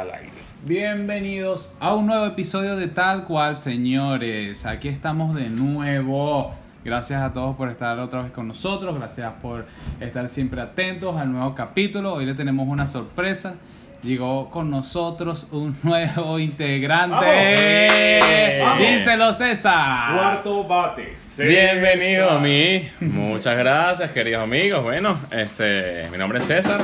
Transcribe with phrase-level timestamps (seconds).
[0.00, 0.30] al aire.
[0.64, 4.64] Bienvenidos a un nuevo episodio de Tal cual, señores.
[4.64, 6.54] Aquí estamos de nuevo.
[6.82, 8.96] Gracias a todos por estar otra vez con nosotros.
[8.96, 9.66] Gracias por
[10.00, 12.14] estar siempre atentos al nuevo capítulo.
[12.14, 13.56] Hoy le tenemos una sorpresa.
[14.02, 18.60] Llegó con nosotros un nuevo integrante.
[18.62, 18.78] ¡Vamos!
[18.78, 20.14] Díselo, César.
[20.14, 21.14] Cuarto bate.
[21.36, 22.88] Bienvenido a mí.
[23.00, 24.82] Muchas gracias, queridos amigos.
[24.82, 26.80] Bueno, este, mi nombre es César.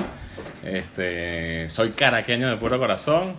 [0.67, 3.35] Este, soy caraqueño de puro corazón.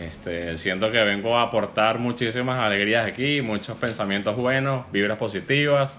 [0.00, 5.98] Este, siento que vengo a aportar muchísimas alegrías aquí, muchos pensamientos buenos, vibras positivas.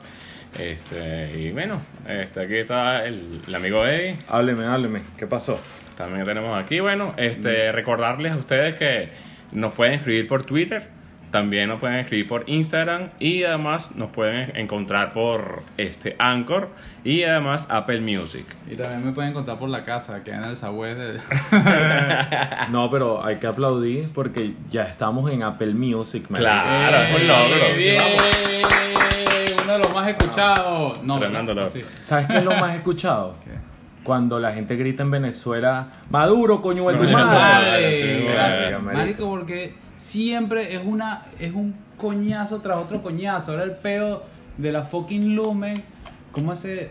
[0.60, 4.18] Este, y bueno, este, aquí está el, el amigo Eddie.
[4.28, 5.02] Hábleme, hábleme.
[5.18, 5.60] ¿Qué pasó?
[5.98, 9.10] También tenemos aquí, bueno, este, recordarles a ustedes que
[9.54, 10.88] nos pueden escribir por Twitter,
[11.32, 16.70] también nos pueden escribir por Instagram y además nos pueden encontrar por este Anchor
[17.04, 18.46] y además Apple Music.
[18.70, 21.20] Y también me pueden encontrar por la casa, que en el de...
[22.70, 26.42] No, pero hay que aplaudir porque ya estamos en Apple Music, man.
[26.42, 26.98] Claro.
[26.98, 27.66] es un logro.
[27.66, 28.02] ¡Eh, bien!
[29.64, 31.04] Uno de los más escuchados.
[31.04, 31.84] No, no, sí.
[32.02, 33.36] ¿Sabes qué es lo más escuchado?
[34.04, 37.14] Cuando la gente grita en Venezuela, Maduro, coño de tu madre.
[37.40, 39.30] madre, sí, Gracias, marico.
[39.30, 43.52] porque siempre es una es un coñazo tras otro coñazo.
[43.52, 44.24] Ahora el peo
[44.58, 45.76] de la fucking Lumen,
[46.32, 46.90] ¿cómo hace?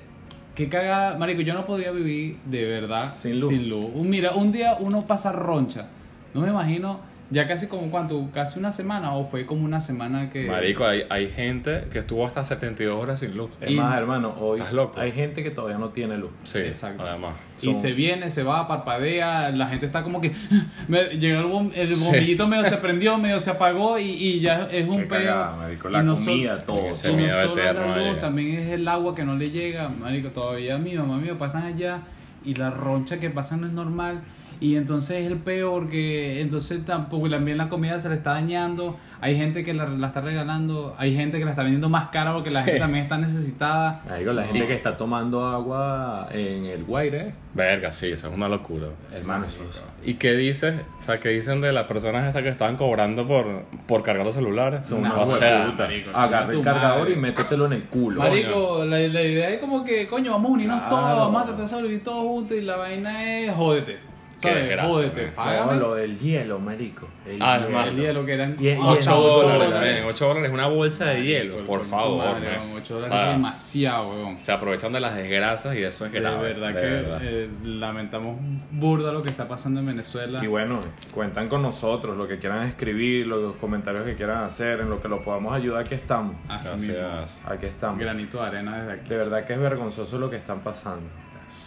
[0.55, 3.53] Qué cagada, marico, yo no podría vivir de verdad Sin luz.
[3.53, 5.87] Un- mira, un día uno pasa roncha.
[6.35, 7.01] No me imagino
[7.31, 11.03] ya casi como cuánto, casi una semana o fue como una semana que Marico, hay,
[11.09, 13.51] hay gente que estuvo hasta 72 horas sin luz.
[13.61, 15.01] Es Y- más, hermano, hoy ¿Estás loco?
[15.01, 16.31] hay gente que todavía no tiene luz.
[16.43, 17.05] Sí, Exacto.
[17.07, 17.35] además.
[17.63, 20.33] Y Son- se viene, se va, parpadea, la gente está como que...
[20.89, 22.05] me- llegó el, bom- el Sí.
[22.05, 25.19] bombillito medio se prendió, medio se apagó y, y ya es un Qué peo.
[25.19, 25.89] cagada, marico.
[25.89, 26.87] Y La no comida, todo.
[26.91, 29.37] Ese y no miedo solo es eterno, la luz, también es el agua que no
[29.37, 32.01] le llega, marico, todavía mi mamá y mi papá están allá
[32.45, 34.23] y la roncha que pasa no es normal.
[34.61, 38.97] Y entonces es el peo porque entonces tampoco también la comida se le está dañando.
[39.23, 42.33] Hay gente que la, la está regalando, hay gente que la está vendiendo más cara
[42.35, 42.65] porque la Sí.
[42.67, 44.03] gente también está necesitada.
[44.09, 48.49] Marico, la gente que está tomando agua en el Guaire, Verga, sí, eso es una
[48.49, 48.87] locura.
[49.15, 50.75] hermano, eso es- ¿Y qué dices?
[50.99, 54.35] O sea, ¿qué dicen de las personas estas que estaban cobrando por, por cargar los
[54.35, 54.87] celulares?
[54.87, 55.69] son No, una o sea,
[56.15, 57.13] Agarra el cargador madre.
[57.15, 58.21] y métetelo en el culo.
[58.21, 60.97] Marico, la, la idea es como que, coño, vamos a unirnos Claro.
[60.97, 64.10] todos, vamos a tratar de sobrevivir todos juntos y la vaina es jódete.
[64.41, 64.63] Qué ¿Sabes?
[64.65, 65.27] desgracia, Jódete.
[65.27, 65.77] No, págame.
[65.77, 67.09] lo del hielo, marico.
[67.27, 67.81] El Ah, hielo.
[67.83, 69.95] el hielo que eran Y- y- 8 ocho dólares, dólares.
[70.01, 72.25] men, 8 dólares una bolsa de hielo, por tu favor.
[72.35, 72.61] madre, men.
[72.61, 74.41] weón, ocho O dólares sea, es demasiado, weón.
[74.41, 76.43] Se aprovechan de las desgracias y eso es De grave.
[76.55, 77.19] verdad de que verdad.
[77.23, 78.39] eh, lamentamos
[78.71, 80.43] burda lo que está pasando en Venezuela.
[80.43, 80.81] Y bueno,
[81.13, 85.09] cuentan con nosotros, lo que quieran escribir, los comentarios que quieran hacer, en lo que
[85.09, 86.37] lo podamos ayudar, aquí estamos.
[86.49, 86.95] Así mismo.
[86.95, 87.41] Gracias.
[87.47, 87.99] Aquí estamos.
[87.99, 89.09] Granito de arena desde aquí.
[89.11, 91.09] De verdad que es vergonzoso lo que están pasando.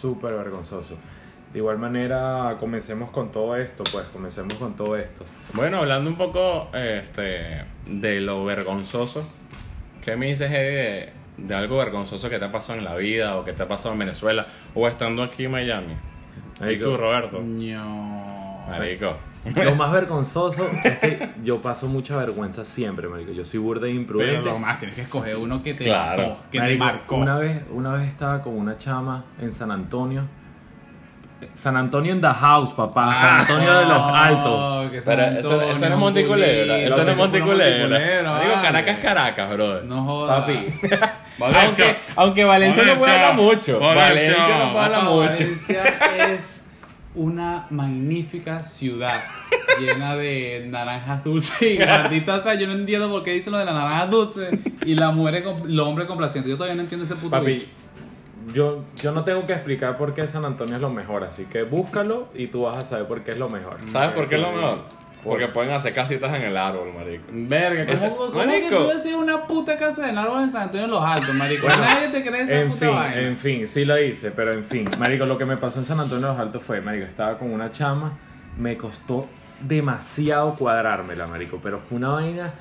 [0.00, 0.96] Súper vergonzoso.
[1.54, 5.24] De igual manera, comencemos con todo esto, pues, comencemos con todo esto.
[5.52, 9.26] Bueno, hablando un poco este, de lo vergonzoso,
[10.04, 13.36] ¿qué me dices Eddie, de, de algo vergonzoso que te ha pasado en la vida
[13.38, 15.94] o que te ha pasado en Venezuela o estando aquí en Miami?
[16.68, 17.40] ¿Y tú, Roberto?
[17.40, 18.64] No.
[18.68, 19.16] Marico.
[19.62, 23.30] Lo más vergonzoso es que yo paso mucha vergüenza siempre, marico.
[23.30, 24.48] Yo soy burda e Pero imprudente.
[24.48, 26.22] lo más, tienes que escoger uno que te Claro.
[26.30, 27.16] mató, que te Marico, marcó.
[27.16, 30.22] Una vez, una vez estaba con una chama en San Antonio.
[31.54, 33.08] San Antonio en the house, papá.
[33.10, 34.46] Ah, San Antonio de los Altos.
[34.46, 37.98] Oh, Pero eso, eso no es Monticulebra, eso no es Monticulebra.
[37.98, 38.54] Digo.
[38.62, 39.84] Caracas, Caracas, brother.
[39.84, 40.40] No jodas.
[40.40, 40.66] Papi.
[41.40, 43.80] Aunque, aunque Valencia no puede hablar mucho.
[43.80, 44.36] Valencia.
[44.36, 45.44] Valencia no puede hablar mucho.
[45.44, 46.64] Valencia es
[47.14, 49.20] una magnífica ciudad
[49.80, 53.64] llena de naranjas dulces y maldita sea, yo no entiendo por qué dicen lo de
[53.64, 56.50] las naranjas dulces y la mujer, el hombre complaciente.
[56.50, 57.66] Yo todavía no entiendo ese puto Papi, bicho.
[58.52, 61.62] Yo, yo no tengo que explicar por qué San Antonio es lo mejor, así que
[61.62, 63.76] búscalo y tú vas a saber por qué es lo mejor.
[63.86, 64.78] ¿Sabes por qué es lo mejor?
[65.22, 67.24] Por- Porque pueden hacer casitas en el árbol, marico.
[67.32, 70.92] Verga, ¿cómo, cómo que tú decías una puta casa de árbol en San Antonio de
[70.92, 71.66] los Altos, marico?
[71.66, 73.20] Bueno, Nadie te cree esa En puta fin, vaina.
[73.20, 74.84] en fin, sí lo hice, pero en fin.
[74.98, 77.50] Marico, lo que me pasó en San Antonio de los Altos fue, marico, estaba con
[77.52, 78.12] una chama,
[78.58, 79.26] me costó
[79.60, 82.52] demasiado cuadrármela, marico, pero fue una vaina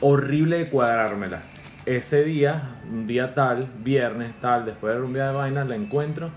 [0.00, 1.42] horrible de cuadrármela.
[1.88, 6.30] Ese día, un día tal, viernes tal, después de un día de vainas, la encuentro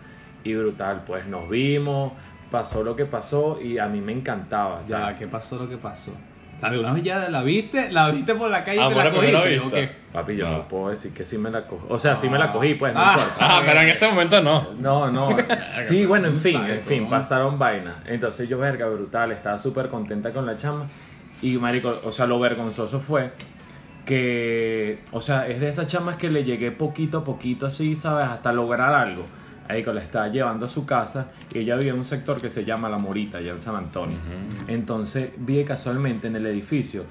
[0.46, 2.14] y brutal, pues nos vimos,
[2.50, 4.82] pasó lo que pasó y a mí me encantaba.
[4.88, 6.14] Ya, ¿qué pasó lo que pasó?
[6.56, 8.88] O sea, de una vez ya la viste, la viste por la calle y Ah,
[8.88, 9.76] te por la cogiste, ¿o vista.
[9.76, 9.92] qué?
[10.14, 10.58] Papi, yo No.
[10.60, 11.84] no puedo decir que sí me la cogí.
[11.90, 13.16] O sea, sí me la cogí, pues, no Ah.
[13.18, 13.36] importa.
[13.42, 14.68] Ah, pero en ese momento no.
[14.80, 15.28] No, no.
[15.86, 17.96] Sí, bueno, en fin, en fin, pasaron vainas.
[18.06, 20.86] Entonces yo, verga, brutal, estaba súper contenta con la chama.
[21.42, 23.32] Y, marico, o sea, lo vergonzoso fue
[24.06, 28.28] que, o sea, es de esas chamas que le llegué poquito a poquito así, ¿sabes?
[28.28, 29.24] Hasta lograr algo.
[29.68, 32.66] Marico, la estaba llevando a su casa y ella vivía en un sector que se
[32.66, 34.18] llama La Morita, allá en San Antonio.
[34.68, 37.06] Entonces vi casualmente en el edificio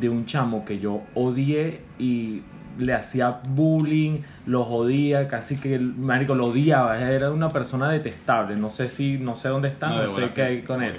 [0.00, 2.42] de un chamo que yo odié y
[2.78, 8.70] le hacía bullying, lo jodía, casi que marico lo odiaba, era una persona detestable, no
[8.70, 10.94] sé si, no sé dónde está, No, no, sé qué que- hay con él.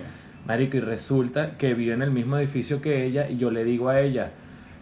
[0.46, 3.90] Marico, y resulta que vive en el mismo edificio que ella y yo le digo
[3.90, 4.32] a ella,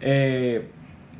[0.01, 0.67] eh,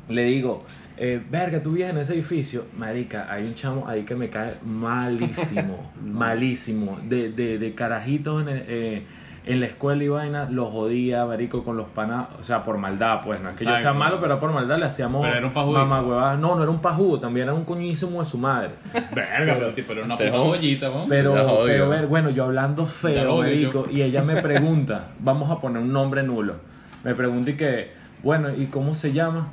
[0.08, 0.64] le digo,
[0.96, 4.54] eh, verga, tú vives en ese edificio, marica, hay un chamo ahí que me cae
[4.64, 9.02] malísimo, malísimo, de, de, de carajitos en, el- eh,
[9.46, 13.20] en la escuela y vaina, los jodía, marico, con los panas, o sea, por maldad,
[13.24, 15.52] pues, no es que yo sea malo, pero por maldad le hacíamos Pero era un
[15.54, 15.72] pajudo.
[15.78, 16.38] mamagüevadas.
[16.38, 18.72] No, no era un pajudo, también era un coñísimo de su madre.
[19.14, 21.06] Verga, pero tipo, era una puta joyita, vamos.
[21.08, 21.64] Pero, odio.
[21.66, 23.90] pero ver, bueno, yo hablando feo, marico, yo.
[23.90, 26.56] y ella me pregunta, vamos a poner un nombre nulo.
[27.02, 27.90] Me pregunta y que,
[28.22, 29.48] bueno, ¿y cómo se llama?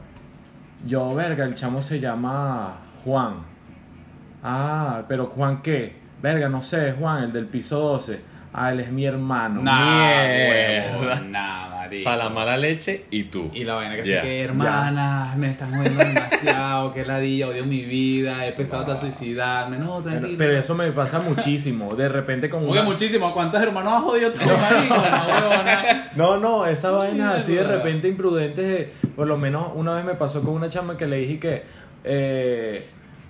[0.86, 3.36] Yo, verga, el chamo se llama Juan.
[4.44, 5.96] Ah, pero Juan qué?
[6.22, 8.22] Verga, no sé, Juan, el del piso 12.
[8.54, 9.62] Ah, él es mi hermano.
[9.62, 10.98] Nah, Mierda.
[11.00, 12.10] huevo, nah, marico.
[12.10, 13.50] O sea, la mala leche y tú.
[13.54, 14.20] Y la vaina que Ya.
[14.20, 18.96] así que, hermana, me están jodiendo demasiado, que ladilla, odio mi vida, he pensado hasta
[18.98, 20.38] suicidarme, no, Pero, tranquilo.
[20.38, 21.94] pero eso me pasa muchísimo.
[21.96, 22.84] De repente con Oye, una...
[22.84, 24.96] muchísimo, ¿cuántos hermanos has jodido tú, marico?
[26.16, 26.38] No.
[26.38, 30.16] No, no, esa vaina así de repente imprudente, de- por lo menos una vez me
[30.16, 31.64] pasó con una chama que le dije que,
[32.04, 32.84] eh,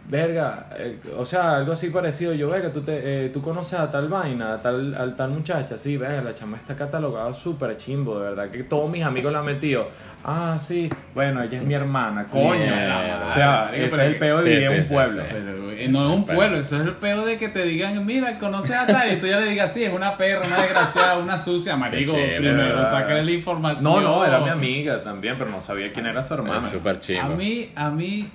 [0.10, 3.92] verga, eh, o sea, algo así parecido, yo, verga, tú, te, eh, tú conoces a
[3.92, 8.18] tal vaina, a tal, a tal muchacha, sí, verga, la chama está catalogada súper chimbo,
[8.20, 9.90] de verdad, que todos mis amigos la han metido,
[10.24, 14.38] ah, sí, bueno, ella es mi hermana, coño, o sea, ese pero es el peor
[14.38, 15.22] de Sí, vivir en sí, un sí, pueblo.
[15.24, 15.28] sí.
[15.34, 18.40] Pero, eh, no es un pueblo, eso es el peo de que te digan, mira,
[18.40, 21.38] conoces a tal, y tú ya le digas, sí, es una perra, una desgraciada, una
[21.38, 22.14] sucia, marico.
[22.14, 23.84] Chévere, Primero sácale la información.
[23.84, 26.62] No, no, era mi amiga también, pero no sabía quién era su hermana.
[26.62, 26.98] Es súper.
[27.22, 28.28] A mí, a mí,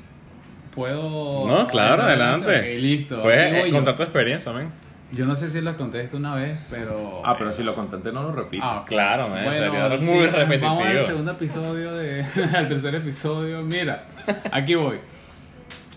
[0.74, 1.46] puedo.
[1.46, 2.58] No, claro, adelante.
[2.58, 3.20] Ok, listo.
[3.20, 4.70] Voy eh, contar tu experiencia, man.
[5.12, 7.20] Yo no sé si lo conté esto una vez, pero.
[7.24, 8.64] Ah, pero si lo contaste no lo repito.
[8.64, 8.86] Ah, ok.
[8.86, 11.06] Claro, man, Bueno, sería sí, muy Vamos al repetitivo.
[11.06, 12.24] segundo episodio, de,
[12.54, 13.62] al tercer episodio.
[13.62, 14.06] Mira,
[14.50, 14.98] aquí voy.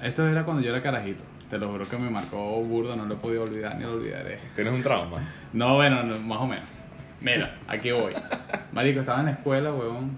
[0.03, 1.23] Esto era cuando yo era carajito.
[1.49, 4.39] Te lo juro que me marcó burdo, no lo he podido olvidar ni lo olvidaré.
[4.53, 5.21] Tienes un trauma.
[5.53, 6.65] No, bueno, no, más o menos.
[7.21, 8.13] Mira, aquí voy.
[8.73, 10.17] Marico, estaba en la escuela, huevón.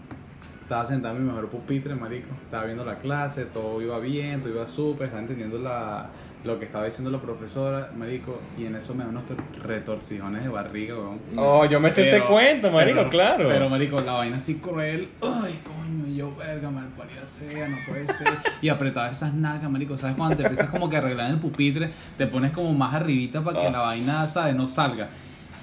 [0.68, 2.28] Estaba sentado en mi mejor pupitre, marico.
[2.44, 6.08] Estaba viendo la clase, todo iba bien, todo iba súper, estaba entendiendo la,
[6.44, 8.42] lo que estaba diciendo la profesora, marico.
[8.58, 11.20] Y en eso me dan unos tor- retorcijones de barriga, huevón.
[11.38, 13.46] Oh, yo me sé ese Pero- cuento, marico, pero- claro.
[13.48, 15.08] Pero, marico, la vaina así cruel.
[15.22, 18.28] Ay, coño, yo, verga, malparida sea, no puede ser.
[18.62, 19.98] Y apretaba esas nalgas, marico.
[19.98, 21.92] ¿Sabes cuando te empiezas como que a arreglar en el pupitre?
[22.18, 23.72] Te pones como más arribita para que Ah.
[23.72, 24.54] la vaina, ¿sabes?
[24.54, 25.08] No salga.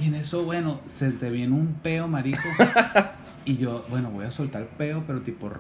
[0.01, 2.39] Y en eso, bueno, se te viene un peo, marico.
[3.45, 5.51] Y yo, bueno, voy a soltar peo, pero tipo,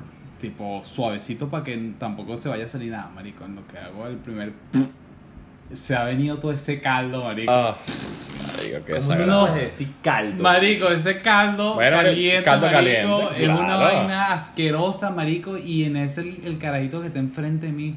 [0.40, 3.44] tipo suavecito para que tampoco se vaya a salir nada, marico.
[3.44, 4.52] En lo que hago el primer...
[5.72, 7.50] Se ha venido todo ese caldo, marico.
[7.52, 7.76] Ah,
[8.56, 10.42] marico, qué ¿Cómo no puedes decir caldo?
[10.42, 13.96] Marico, ese caldo Bueno, caliente, caldo marico, caliente, es una claro.
[13.96, 17.96] vaina asquerosa, marico, y en ese el, el carajito que está enfrente de mí,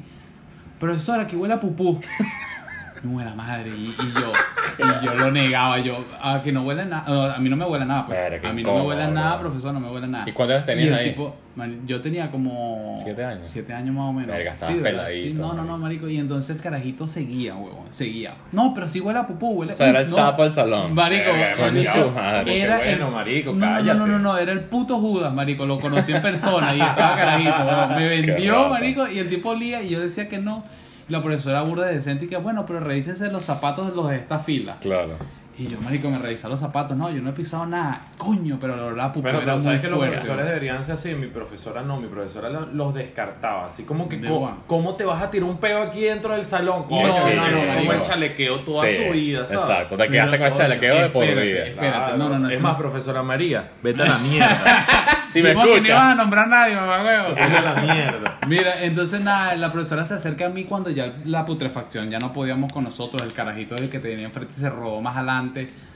[0.80, 2.00] profesora, que huele a pupú.
[3.02, 4.32] No huele a madre, y, y yo,
[4.78, 7.84] y yo lo negaba, yo, a que no huele nada, a mí no me huele
[7.86, 8.18] nada, pues.
[8.18, 9.50] Verga, a mí no me huele nada, bro.
[9.50, 10.28] profesor, no me huele nada.
[10.28, 11.10] ¿Y cuántos años tenías ahí?
[11.10, 12.94] tipo, man, yo tenía como...
[13.02, 13.46] ¿Siete años?
[13.46, 14.28] Siete años más o menos.
[14.36, 16.08] Verga, estabas peladito, Sí, no, no, no, marico.
[16.08, 18.34] y entonces el carajito seguía, huevón, seguía.
[18.52, 20.16] No, pero sí huele a pupú, huele O sea, era el no.
[20.16, 20.94] sapo del salón.
[20.94, 22.60] Marico, Verga, madre.
[22.62, 23.98] era bueno, el- marico, no, no, cállate.
[23.98, 27.94] No, no, no, era el puto Judas, marico, lo conocí en persona y estaba carajito,
[27.96, 30.64] me vendió, marico, y el tipo olía y yo decía que no.
[31.08, 34.16] La profesora burda de decente y que, bueno, pero revísense los zapatos de los de
[34.16, 34.76] esta fila.
[34.80, 35.16] Claro.
[35.58, 38.92] Y yo, marico, me revisé los zapatos, no, yo no he pisado nada, coño, pero
[38.94, 40.14] la pupú Pero, era pero muy sabes que los fuerte.
[40.16, 44.18] profesores deberían ser así, mi profesora no, mi profesora lo- los descartaba, así como que
[44.18, 44.54] De co- guan.
[44.68, 46.82] ¿cómo te vas a tirar un peo aquí dentro del salón?
[46.82, 47.92] No, Coño, no, no, es como marico.
[47.92, 49.64] el chalequeo toda Sí, su vida, ¿sabes?
[49.64, 51.66] Exacto, te quedaste con ese coño, chalequeo de por vida.
[51.66, 52.18] espérate.
[52.18, 52.78] no, no, no, Es eso más, no.
[52.78, 54.76] profesora María, vete a la mierda.
[55.28, 56.16] Si me Dijimos que no ibas a escuchas.
[56.16, 57.28] nombrar a nadie, mamá, huevo.
[57.28, 58.38] vete a la mierda.
[58.46, 62.32] Mira, entonces nada, la profesora se acerca a mí cuando ya la putrefacción ya no
[62.32, 65.47] podíamos con nosotros, el carajito del que tenía enfrente se robó más adelante,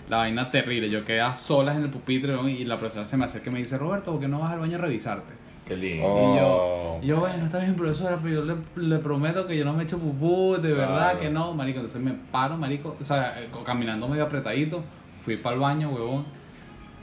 [0.09, 2.49] la vaina terrible, yo quedé a solas en el pupitre ¿no?
[2.49, 4.59] y la profesora se me acerca y me dice, Roberto, ¿por qué no vas al
[4.61, 5.33] baño a revisarte?
[5.67, 6.05] Qué lindo.
[6.07, 6.99] Oh.
[7.03, 9.73] Y yo, yo, bueno, está bien, profesora, pero yo le, le prometo que yo no
[9.75, 11.21] me echo pupú, de verdad Claro.
[11.21, 14.83] que no, marico, entonces me paro, marico, o sea, eh, caminando medio apretadito,
[15.25, 16.25] fui para el baño, huevón.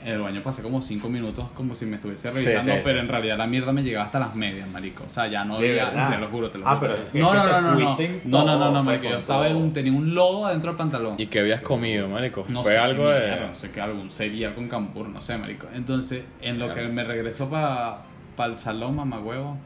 [0.02, 3.00] En el baño pasé como 5 minutos como si me estuviese revisando, sí, sí, pero
[3.00, 3.04] sí.
[3.06, 5.04] en realidad la mierda me llegaba hasta las medias, marico.
[5.04, 6.80] O sea, ya no ¿De había, te lo juro, te lo Ah, juro.
[6.92, 7.76] pero es que- no, no, no, no, no.
[7.76, 9.08] No, no, no, todo, no, pues, marico.
[9.10, 11.14] Yo estaba en un, tenía un lodo adentro del pantalón.
[11.18, 12.44] ¿Y qué habías comido, marico?
[12.48, 13.26] No Fue sé, algo de.
[13.26, 15.66] mierda, no sé qué, algún cereal con campur, no sé, marico.
[15.74, 17.98] Entonces, en lo que me regresó para
[18.46, 19.58] el salón, mamá huevo,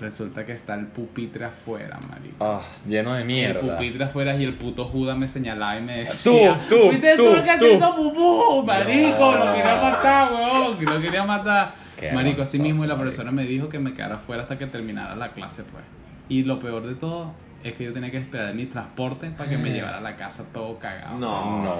[0.00, 2.36] Resulta que está el pupitre afuera, marico.
[2.40, 3.60] Ah, lleno de El mierda.
[3.60, 7.34] pupitre afuera y el puto Judas me señalaba y me decía Tú, tú, "Fuiste tú,
[7.34, 7.64] el que tú".
[7.66, 9.44] se hizo pupú, marico, No.
[9.44, 11.74] lo quería matar, weón, lo quería matar.
[11.98, 13.02] Qué marico, así mismo y la marico.
[13.10, 15.84] profesora me dijo que me quedara afuera hasta que terminara la clase, pues.
[16.30, 19.58] Y lo peor de todo es que yo tenía que esperar mi transporte para que
[19.58, 21.18] me llevara a la casa todo cagado.
[21.18, 21.74] No, No,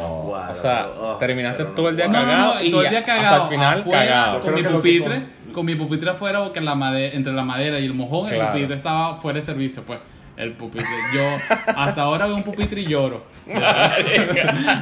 [0.50, 2.12] o sea, oh, terminaste todo el día no.
[2.12, 3.42] No, no, cagado no, y todo el día hasta cagado.
[3.44, 4.40] el final afuera, cagado.
[4.42, 5.22] Con mi que pupitre,
[5.52, 8.40] con mi pupitre afuera, porque en la made- entre la madera y el mojón, el
[8.52, 9.98] pupitre estaba fuera de servicio, pues.
[10.36, 10.86] El pupitre.
[11.14, 11.22] Yo
[11.76, 13.24] hasta ahora veo un pupitre y lloro.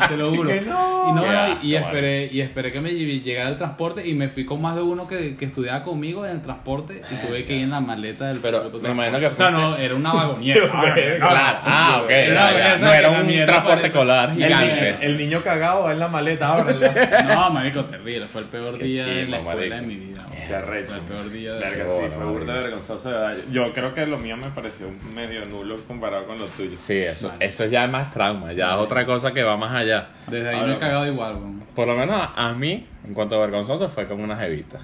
[0.08, 0.50] Te lo juro.
[0.66, 1.08] No.
[1.08, 4.06] Y, no, Qué no, asco, y esperé, y esperé que me lle- llegara el transporte
[4.06, 7.26] y me fui con más de uno que, que estudiaba conmigo en el transporte y
[7.26, 9.94] tuve que ir en la maleta del Pero me imagino que O sea, no, era
[9.94, 10.60] una vagonera.
[11.18, 12.10] Claro, ah, ok.
[12.10, 12.58] Era- ya, ya.
[12.74, 14.96] era- No era la un transporte escolar El, gigante.
[15.00, 17.24] el niño cagado va en la maleta, ábrela.
[17.28, 18.26] No, marico, terrible.
[18.26, 19.74] Fue el peor Qué día de chimbo, la escuela marico.
[19.76, 20.26] de mi vida.
[20.46, 20.88] Qué arrecho.
[20.94, 23.10] Fue el peor día de Verga, Qué sí, fue burda vergonzoso.
[23.10, 23.44] de.
[23.50, 26.76] Yo creo que lo mío me pareció medio nulo comparado con lo tuyo.
[26.78, 27.44] Sí, eso, Vale.
[27.46, 30.08] eso ya es más trauma, ya es otra cosa que va más allá.
[30.26, 31.60] Desde ahí Ahora, me he cagado igual, weón.
[31.74, 34.80] Por lo menos a mí, en cuanto a vergonzoso, fue con una jevita.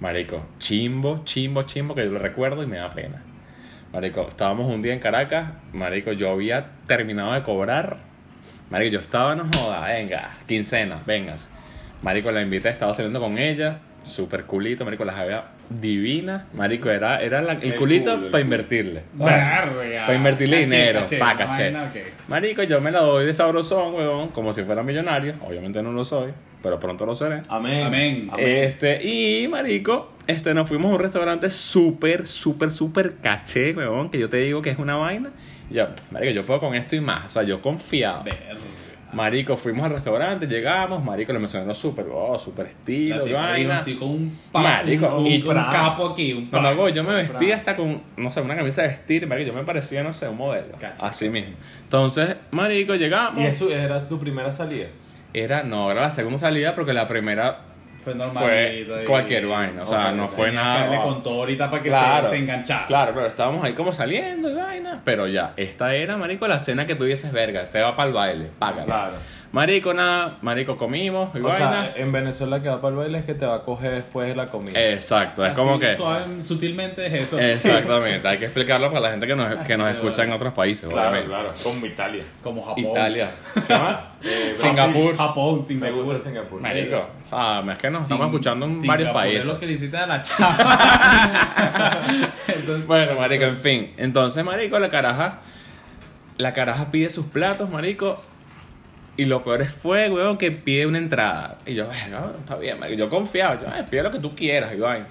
[0.00, 3.22] Marico, chimbo, chimbo, chimbo, que yo lo recuerdo y me da pena.
[3.92, 7.98] Marico, estábamos un día en Caracas, Marico, yo había terminado de cobrar.
[8.70, 11.48] Marico, yo estaba, no joda, venga, quincena, vengas.
[12.02, 16.46] Marico, la invité, estaba saliendo con ella, super culito, Marico, la jevea divina.
[16.54, 19.02] Marico, era, era la- el, El culito culo, el para invertirle.
[19.14, 19.72] Verga.
[20.06, 21.72] Para invertirle Caché, dinero, caché, pa' caché.
[22.28, 25.34] Marico, yo me la doy de sabrosón, weón, como si fuera millonario.
[25.46, 26.32] Obviamente no lo soy,
[26.62, 27.42] pero pronto lo seré.
[27.48, 27.84] Amén.
[27.84, 28.30] Amén.
[28.38, 34.18] Este, y marico, este, nos fuimos a un restaurante súper, súper, súper caché, weón, que
[34.18, 35.30] yo te digo que es una vaina.
[35.70, 37.26] Y yo, marico, yo puedo con esto y más.
[37.26, 38.24] O sea, yo confiado.
[39.12, 43.78] Marico, fuimos al restaurante, llegamos, marico, le mencioné súper, oh, súper estilo, vaina.
[43.78, 46.82] estoy con un, pa- Marico, un, y un capo aquí, un Cuando papo.
[46.82, 49.64] hago, yo me vestí hasta con, no sé, una camisa de vestir, marico, yo me
[49.64, 50.72] parecía, no sé, un modelo.
[50.80, 51.54] Cacha, así mismo.
[51.84, 53.42] Entonces, marico, llegamos.
[53.42, 54.86] ¿Y eso era tu primera salida?
[55.32, 57.60] Era, no, era la segunda salida porque la primera
[58.06, 58.44] Fue normal.
[58.44, 60.88] fue cualquier vaina, o sea, no fue nada.
[60.88, 62.86] Le contó ahorita para que Claro, se, se enganchara.
[62.86, 65.02] Claro, pero estábamos ahí como saliendo y vaina.
[65.04, 68.14] Pero ya, esta era, marico, la cena que tú dices, verga, este va para el
[68.14, 68.84] baile, págala.
[68.84, 69.16] Claro.
[69.52, 71.58] Marico, nada, marico, comimos y O vaina.
[71.70, 74.26] sea, en Venezuela que va para el baile es que te va a coger después
[74.28, 74.72] de la comida.
[74.92, 75.96] Exacto, es Así, como que...
[75.96, 77.38] suave- sutilmente es eso.
[77.38, 80.88] Exactamente, hay que explicarlo para la gente que nos, que nos escucha en otros países,
[80.90, 81.32] claro, obviamente.
[81.34, 81.52] claro.
[81.62, 82.24] Como Italia.
[82.42, 82.84] Como Japón.
[82.84, 83.30] Italia.
[83.66, 83.96] ¿Qué más?
[84.28, 85.14] Eh, Singapur.
[85.16, 86.02] Japón, Me Singapur.
[86.04, 86.60] gusta Singapur.
[86.60, 89.46] Marico, ah, es que nos estamos escuchando en Singapur varios Es países.
[89.46, 92.02] lo que le hiciste a la chava.
[92.48, 93.92] Entonces, Bueno, marico, en fin.
[93.96, 95.40] Entonces, marico, la caraja...
[96.38, 98.20] La caraja pide sus platos, marico.
[99.16, 101.56] Y lo peor es fue, weón, que pide una entrada.
[101.64, 102.98] Y yo, bueno, está bien, marico.
[102.98, 103.58] Yo confiaba.
[103.58, 105.06] Yo, "Ay, pide lo que tú quieras, y vaina.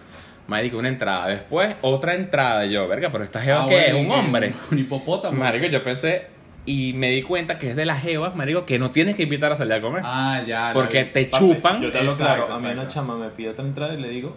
[0.47, 1.27] Marico, una entrada.
[1.27, 2.65] Después, otra entrada.
[2.65, 4.53] Y yo, verga, pero esta jeva ah, que es un hombre.
[4.71, 5.37] Un hipopótamo.
[5.37, 6.27] Marico, yo pensé...
[6.67, 9.51] Y me di cuenta que es de las jevas, marico, que no tienes que invitar
[9.51, 10.01] a salir a comer.
[10.03, 10.71] Ah, ya.
[10.73, 11.79] porque te Papi, chupan.
[11.79, 12.53] Yo te Exacto, claro.
[12.55, 14.35] A mí una chama me pide otra entrada y le digo,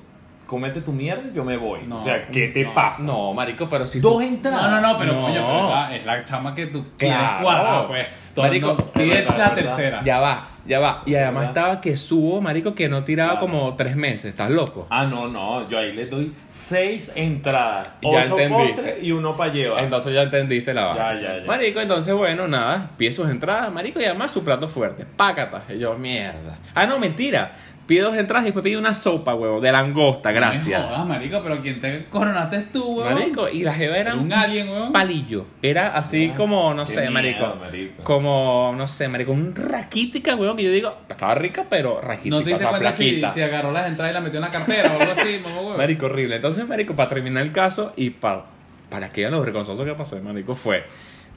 [0.49, 1.81] cómete tu mierda y yo me voy.
[1.87, 3.03] No, o sea, ¿qué te no, pasa?
[3.03, 4.21] No, marico, pero si Dos tú...
[4.23, 4.63] entradas.
[4.63, 5.23] No, no, no, pero No.
[5.23, 7.45] coño, pero es la- es la chama que tú quieres Claro.
[7.45, 8.07] cuadrar, pues.
[8.35, 9.77] Todo- Marico, no, pide es verdad, la verdad.
[9.77, 10.01] tercera.
[10.05, 11.03] Ya va, ya va.
[11.07, 11.49] Y además ¿Verdad?
[11.49, 13.47] estaba que subo, marico, que no tiraba Claro.
[13.47, 14.27] como tres meses.
[14.27, 14.87] ¿Estás loco?
[14.91, 15.69] Ah, no, no.
[15.69, 17.89] Yo ahí le doy seis entradas.
[18.01, 18.73] Ya ocho entendiste.
[18.75, 19.83] postres y uno para llevar.
[19.83, 21.15] Entonces ya entendiste la vaina.
[21.15, 21.47] Ya, ya, ya.
[21.47, 25.05] Marico, entonces bueno, nada, pide sus entradas, marico, y además su plato fuerte.
[25.05, 25.65] Pácata.
[25.75, 26.59] Y yo, mierda.
[26.77, 27.53] Ah, no, mentira.
[27.89, 30.81] Pide dos entradas y después pide una sopa, huevo, de langosta, gracias.
[30.81, 33.15] No jodas, marico, pero quien te coronaste es tú, weón.
[33.15, 34.93] Marico, y la jeva era un alien, weón.
[34.93, 35.47] palillo.
[35.63, 37.57] Era así Ah, como, no sé, miedo, marico.
[37.59, 38.03] marico.
[38.05, 42.43] Como, no sé, marico, un raquítica, weón, que yo digo, estaba rica, pero raquítica, No
[42.43, 43.31] te o diste sea, cuenta si, flaquita.
[43.31, 45.77] si agarró las entradas y las metió en la cartera o algo así, mamá, weón.
[45.79, 46.37] Marico, horrible.
[46.37, 48.45] Entonces, marico, para terminar el caso y para,
[48.91, 50.85] para que vean lo vergonzoso que pasó, marico, fue...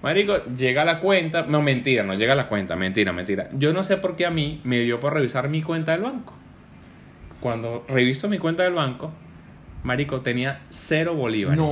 [0.01, 1.43] Marico, llega la cuenta...
[1.43, 2.75] No, mentira, no llega la cuenta.
[2.75, 3.50] Mentira, mentira.
[3.53, 6.34] Yo no sé por qué a mí me dio por revisar mi cuenta del banco.
[7.39, 9.12] Cuando reviso mi cuenta del banco,
[9.84, 11.58] marico, tenía cero bolívares.
[11.60, 11.70] No.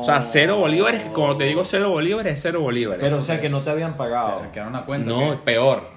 [0.00, 3.02] O sea, cero bolívares, cuando te digo cero bolívares, es cero bolívares.
[3.02, 4.42] Pero, o sea, que no te habían pagado.
[4.52, 5.08] Te una cuenta.
[5.10, 5.36] No, ¿qué?
[5.44, 5.90] peor.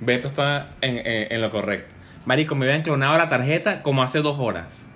[0.00, 1.94] Beto está en, en- en lo correcto.
[2.24, 4.88] Marico, me habían clonado la tarjeta como hace dos horas.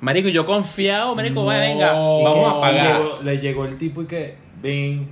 [0.00, 1.46] Marico, yo confiado, Marico, No.
[1.46, 2.96] vaya, venga, vamos a pagar.
[2.98, 4.34] Llegó- le llegó el tipo y que,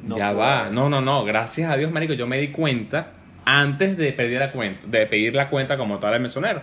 [0.02, 0.38] no ya puedo.
[0.38, 3.12] va, no, no, no, gracias a Dios, Marico, yo me di cuenta
[3.44, 6.62] antes de pedir la cuenta, de pedir la cuenta como tal al mesonero.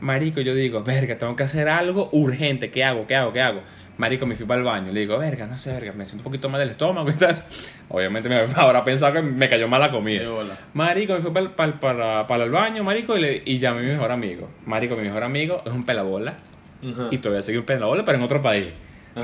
[0.00, 3.06] Marico, yo digo, verga, tengo que hacer algo urgente, ¿qué hago?
[3.06, 3.32] ¿Qué hago?
[3.32, 3.60] ¿Qué hago?
[3.98, 6.24] Marico, me fui para el baño, le digo, verga, no sé, verga, me siento un
[6.24, 7.44] poquito mal del estómago y tal.
[7.90, 10.24] Obviamente me habrá pensado que me cayó mal la comida.
[10.72, 13.82] Marico, me fui para, para, para, para el baño, marico, y, le, y llamé a
[13.82, 14.48] mi mejor amigo.
[14.64, 16.38] Marico, mi mejor amigo es un pelabola.
[16.82, 17.08] Ajá.
[17.10, 18.68] Y todavía sigue un pelabola, pero en otro país.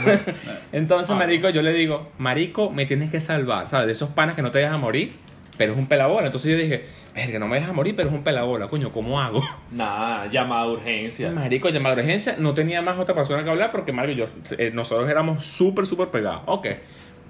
[0.73, 1.19] Entonces, Ah.
[1.19, 3.87] marico, yo le digo, marico, me tienes que salvar, ¿sabes?
[3.87, 5.13] De esos panas que no te dejan morir,
[5.57, 6.27] pero es un pelabola.
[6.27, 6.85] Entonces yo dije,
[7.15, 9.43] verga, no me dejas morir, pero es un pelabola, coño, ¿cómo hago?
[9.71, 11.31] Nada, llamada de urgencia.
[11.31, 14.71] Marico, llamada de urgencia, no tenía más otra persona que hablar porque, marico, yo, eh,
[14.75, 16.43] nosotros éramos súper, súper pegados.
[16.47, 16.67] Ok.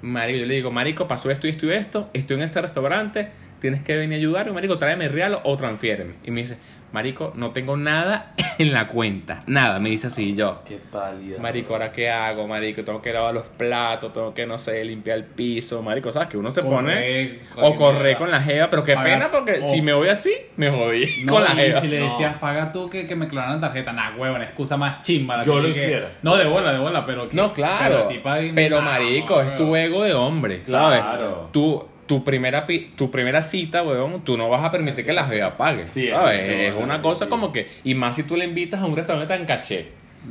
[0.02, 3.28] Marico, yo le digo, marico, pasó esto y esto y esto, estoy en este restaurante,
[3.60, 6.14] tienes que venir a ayudarme, marico, tráeme real o transfiéreme.
[6.24, 6.56] Y me dice,
[6.92, 10.62] marico, no tengo nada en la cuenta, nada, me dice así, y yo.
[10.66, 11.38] Qué pálida.
[11.40, 12.46] Marico, ¿ahora qué hago?
[12.46, 15.82] Marico, tengo que lavar los platos, tengo que, no sé, limpiar el piso.
[15.82, 16.28] Marico, ¿sabes?
[16.28, 17.40] Que uno se pone...
[17.56, 20.32] O correr con la jeva, pero qué Pagar- pena porque o- si me voy así,
[20.56, 21.80] me jodí No, con la y jeva.
[21.80, 22.06] si le No.
[22.06, 25.38] decías, paga tú que, que me clonaran tarjeta, nah, huevón, excusa más chimba.
[25.38, 26.10] la Yo lo que- hiciera.
[26.22, 27.28] No, de bola, de bola, pero.
[27.28, 28.08] que- No, claro.
[28.24, 31.00] la ahí, Pero, nah, marico, es tu ego de hombre, ¿sabes?
[31.00, 31.48] Claro.
[31.52, 35.26] Tu, tu, primera, pi- tu primera cita, weón, tú no vas a permitir que la
[35.28, 36.42] jeva pague, Sí, ¿sabes?
[36.42, 37.66] es- una cosa como que...
[37.84, 39.88] Y más si tú le invitas a un restaurante tan caché.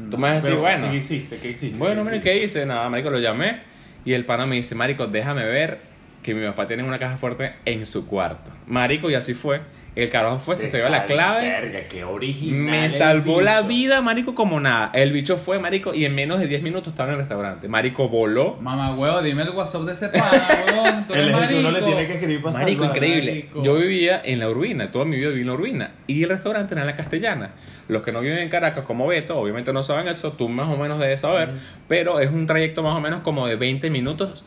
[0.09, 0.91] Tú me vas a decir, Pero, bueno...
[0.91, 1.37] ¿Qué hiciste?
[1.37, 1.77] ¿Qué hiciste?
[1.77, 2.21] Bueno, ¿Qué?
[2.21, 2.65] ¿qué hice?
[2.65, 3.59] Nada, marico, lo llamé
[4.03, 5.79] y el pana me dice, marico, déjame ver
[6.23, 8.51] que mi papá tiene una caja fuerte en su cuarto.
[8.67, 9.61] Marico, y así fue.
[9.95, 11.47] El carajo fue, se dio la clave.
[11.49, 12.69] Verga, qué original.
[12.81, 14.91] Me salvó la vida, marico, como nada.
[14.93, 17.69] El bicho fue, marico, y en menos de 10 minutos estaba en el restaurante.
[17.69, 18.57] Marico voló.
[18.59, 20.25] Mamá, huevo, dime el WhatsApp de ese pana,
[20.67, 21.05] huevón.
[21.09, 21.85] El que uno le marico.
[21.85, 22.97] tiene que escribir para Marico, salvar.
[22.97, 23.31] increíble.
[23.31, 23.63] marico.
[23.63, 25.91] Yo vivía en la Urbina, toda mi vida viví en la Urbina.
[26.07, 27.51] Y el restaurante era en la Castellana.
[27.87, 30.75] Los que no viven en Caracas, como Beto, obviamente no saben eso, tú más o
[30.75, 31.51] menos debes saber.
[31.87, 34.43] Pero es un trayecto más o menos como de 20 minutos,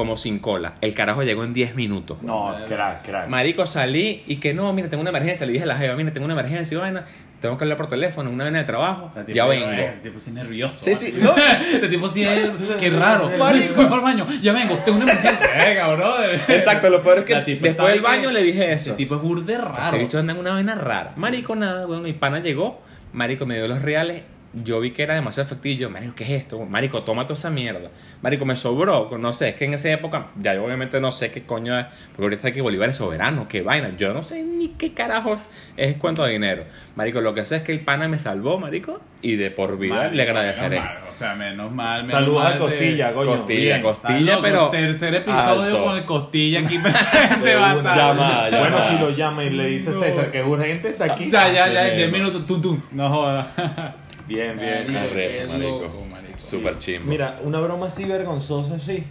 [0.00, 0.76] como sin cola.
[0.80, 2.22] El carajo llegó en 10 minutos.
[2.22, 3.28] No, crack, crack.
[3.28, 5.44] Marico, salí y que no, mira, tengo una emergencia.
[5.44, 7.04] Le dije a la jefa, mira, tengo una emergencia, y vaina.
[7.42, 9.12] Tengo que hablar por teléfono, una vaina de trabajo.
[9.28, 9.66] Ya vengo.
[9.70, 10.78] eh, El tipo sí nervioso.
[10.82, 11.34] Sí, sí, no.
[11.74, 12.50] Este tipo sí es.
[12.78, 13.30] Qué raro.
[13.38, 14.26] Marico, voy para el baño.
[14.42, 15.48] Ya vengo, tengo una emergencia.
[15.66, 16.24] Venga, bro.
[16.48, 18.94] Exacto, lo peor es que después del baño que- le dije eso.
[18.94, 19.98] tipo es burde Este raro.
[19.98, 21.12] bicho anda en una vaina rara.
[21.16, 22.80] Marico, nada, bueno, mi pana llegó,
[23.12, 24.22] Marico me dio los reales.
[24.52, 25.74] Yo vi que era demasiado efectivo.
[25.74, 26.58] y Yo, Marico, ¿qué es esto?
[26.64, 27.90] Marico, toma toda esa mierda.
[28.20, 29.08] Marico, me sobró.
[29.16, 31.86] No sé, es que en esa época, ya yo obviamente no sé qué coño es.
[32.08, 33.92] Porque ahorita que Bolívar es soberano, qué vaina.
[33.96, 35.36] Yo no sé ni qué carajo
[35.76, 36.64] es, cuánto de dinero.
[36.96, 39.94] Marico, lo que sé es que el pana me salvó, Marico, y de por vida
[39.94, 40.80] Marico, le agradeceré.
[40.80, 41.96] menos mal, O sea, menos mal.
[42.02, 43.30] menos Saludos mal a de- Costilla, coño.
[43.30, 43.82] Costilla, bien.
[43.82, 44.70] Costilla, loco, pero.
[44.70, 45.84] Tercer episodio alto.
[45.84, 47.54] con el Costilla aquí presente.
[47.54, 47.96] va a estar.
[47.96, 48.58] Llama, llama.
[48.58, 50.00] Bueno, si lo llama y le dice No.
[50.00, 51.30] César que es urgente, está aquí.
[51.30, 52.24] Ya, ya, ya, en 10 mismo.
[52.24, 52.80] minutos, tum, tum.
[52.90, 53.46] No jodas.
[54.30, 54.92] Bien, bien.
[54.92, 55.80] Marico, Arrecho, qué marico.
[55.82, 56.40] loco, marico.
[56.40, 57.06] Súper chimbo.
[57.08, 59.02] Mira, una broma así vergonzosa, sí.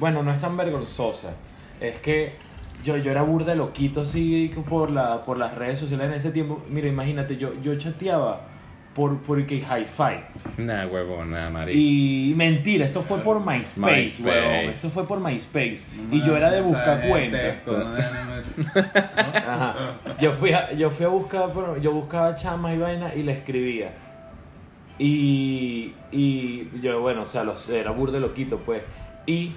[0.00, 1.34] Bueno, no es tan vergonzosa.
[1.80, 2.32] Es que
[2.82, 6.60] yo, yo era burda loquito así por, la, por las redes sociales en ese tiempo.
[6.68, 8.48] Mira, imagínate, yo, yo chateaba
[8.96, 10.62] por, por que hi-fi.
[10.62, 11.78] Nah, huevón, nada, marico.
[11.78, 14.22] Y mentira, esto fue por MySpace, MySpace.
[14.24, 14.70] huevón.
[14.70, 15.86] Esto fue por MySpace.
[16.10, 17.58] Y yo era de buscar cuentas.
[19.36, 19.98] Ajá.
[20.20, 23.92] Yo fui a, yo fui a buscar, yo buscaba chamas y vaina y le escribía.
[24.98, 28.82] Y, y yo, bueno, o sea, los, era burde loquito, pues.
[29.26, 29.52] Y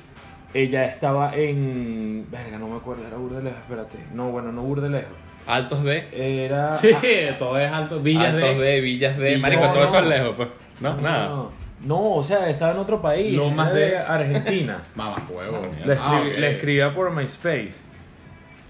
[0.54, 2.26] ella estaba en.
[2.32, 3.98] Verga, no me acuerdo, era burde lejos, espérate.
[4.14, 5.12] No, bueno, no burde lejos.
[5.46, 6.08] Altos de.
[6.46, 6.74] Era.
[6.74, 6.90] Sí,
[7.40, 8.00] todo es alto.
[8.02, 9.30] Villas altos de, villas de.
[9.36, 10.50] Villas- Marico, No, todo eso es lejos, pues.
[10.82, 11.28] No, No, nada.
[11.28, 11.52] No,
[11.86, 13.36] no, o sea, estaba en otro país.
[13.36, 14.82] Lo más de- Argentina.
[14.96, 15.68] Mamá, huevo.
[15.86, 16.38] Le, Ah, escribí- ok.
[16.40, 17.74] le escribía por MySpace.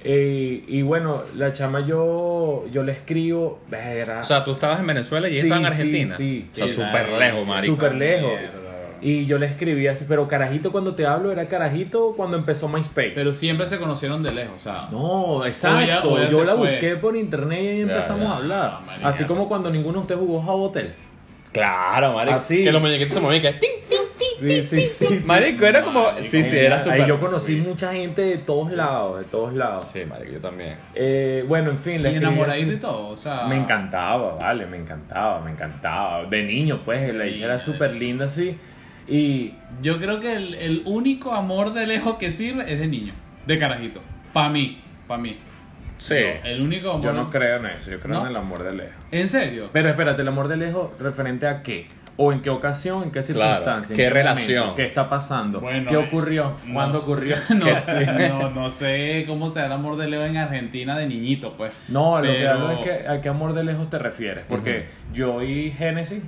[0.10, 3.60] Eh, y bueno, la chama yo, yo le escribo.
[3.70, 6.16] Verga, O sea, tú estabas en Venezuela y ella Sí, estaba en sí, Argentina.
[6.16, 6.50] sí.
[6.52, 7.76] O sea, Sí, súper lejos, marico.
[7.76, 8.32] Súper lejos.
[9.02, 13.12] Y yo le escribí así, pero carajito cuando te hablo era carajito cuando empezó MySpace.
[13.14, 14.88] Pero siempre se conocieron de lejos, o sea.
[14.92, 16.28] no, exacto.
[16.30, 16.72] Yo la fue.
[16.72, 18.30] busqué por internet y ahí empezamos ya.
[18.32, 18.80] a hablar.
[18.88, 20.94] Ah, así como cuando ninguno de ustedes jugó Java Hotel.
[21.52, 22.38] Claro, marico.
[22.38, 22.64] Así.
[22.64, 23.42] Que los muñequitos se movían.
[23.42, 23.97] que ting, ting.
[24.40, 25.22] Sí, sí, sí.
[25.26, 26.04] Marico, era como.
[26.06, 26.24] Marico.
[26.24, 27.06] Sí, sí, era Ahí súper.
[27.08, 29.86] yo conocí mucha gente de todos lados, de todos lados.
[29.86, 30.76] Sí, marico, yo también.
[30.96, 32.62] Eh, bueno, en fin, le Y escribí así.
[32.72, 33.46] y todo, o sea.
[33.48, 36.26] Me encantaba, vale, me encantaba, me encantaba.
[36.26, 38.58] De niño, pues, la hija era súper linda así.
[39.08, 43.14] Y Yo creo que el, el único amor de lejos que sirve es de niño,
[43.46, 44.02] de carajito.
[44.34, 45.38] Pa' mí, pa' mí.
[45.98, 46.14] Sí.
[46.44, 47.04] No, el único amor.
[47.06, 48.22] yo no creo en eso, yo creo ¿No?
[48.26, 48.94] en el amor de lejos.
[49.12, 49.70] ¿En serio?
[49.74, 51.88] Pero espérate, el amor de lejos referente a qué?
[52.20, 53.04] ¿O en qué ocasión?
[53.04, 53.96] ¿En qué circunstancia?
[53.96, 54.60] ¿qué ¿En relación?
[54.62, 54.76] momento?
[54.76, 55.60] ¿Qué está pasando?
[55.62, 56.56] Bueno, ¿Qué eh, ocurrió?
[56.74, 57.12] ¿Cuándo no sé.
[57.12, 57.36] ocurrió?
[57.56, 61.06] No, ¿Qué- sé, no, no sé cómo será el amor de Leo en Argentina de
[61.08, 61.74] niñito, pues.
[61.88, 64.46] No, lo que hablo es que a qué amor de lejos te refieres.
[64.50, 66.24] Porque yo y Génesis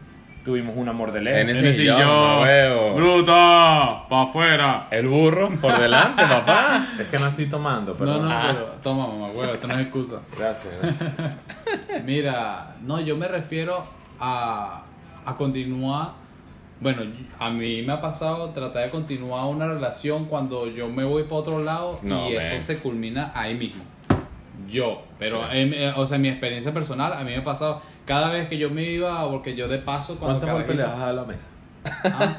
[0.45, 1.39] tuvimos un amor de lejos.
[1.53, 1.79] Génesis.
[1.79, 2.93] Y yo, huevo.
[2.95, 3.89] ¡Bruta!
[4.09, 4.87] ¡Pa' afuera!
[4.91, 6.85] El burro por delante, papá.
[6.99, 8.11] Es que no estoy tomando, pero.
[8.13, 8.43] No, no, Ah.
[8.51, 10.21] pero toma, mamá, huevo, eso no es excusa.
[10.37, 10.71] Gracias.
[10.81, 11.35] gracias.
[12.05, 13.83] Mira, no, yo me refiero
[14.19, 14.83] a,
[15.29, 16.11] a continuar.
[16.81, 17.01] Bueno,
[17.37, 21.35] a mí me ha pasado tratar de continuar una relación cuando yo me voy para
[21.35, 22.41] otro lado No, y ven.
[22.41, 23.83] eso se culmina ahí mismo.
[24.69, 25.57] Yo, pero, Sí.
[25.57, 28.47] en- eh, o sea, en mi experiencia personal, a mí me ha pasado cada vez
[28.47, 31.23] que yo me iba, porque yo de paso cuando ¿Cuántos golpes le das a la
[31.25, 31.47] mesa?
[32.05, 32.35] Ah,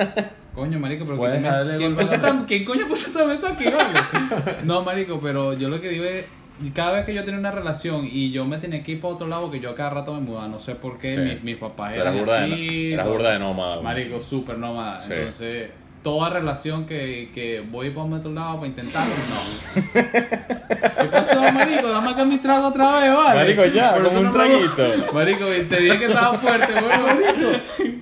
[0.54, 4.56] Coño, marico, pero ¿quién, dejarle ¿quién, puso ¿quién coño puso esta mesa aquí, vale?
[4.64, 6.26] No, marico, pero yo lo que digo es,
[6.70, 9.26] cada vez que yo tenía una relación y yo me tenía que ir para otro
[9.26, 11.20] lado, porque yo a cada rato me mudaba, no sé por qué, Sí.
[11.22, 12.92] mis, mis papás eran burda de, así.
[12.92, 13.80] eras burda de nómada.
[13.80, 14.96] Marico, súper nómada.
[15.00, 15.12] Sí.
[15.14, 15.70] Entonces,
[16.02, 19.80] toda relación que, que voy para otro lado para intentarlo, no.
[19.92, 21.88] ¿Qué pasó, marico?
[21.88, 23.34] Dame acá mi trago otra vez, ¿vale?
[23.40, 24.76] Marico, ya, Por como un no me gusta.
[24.76, 25.12] traguito.
[25.12, 27.50] Marico, te dije que estaba fuerte, güey, marico.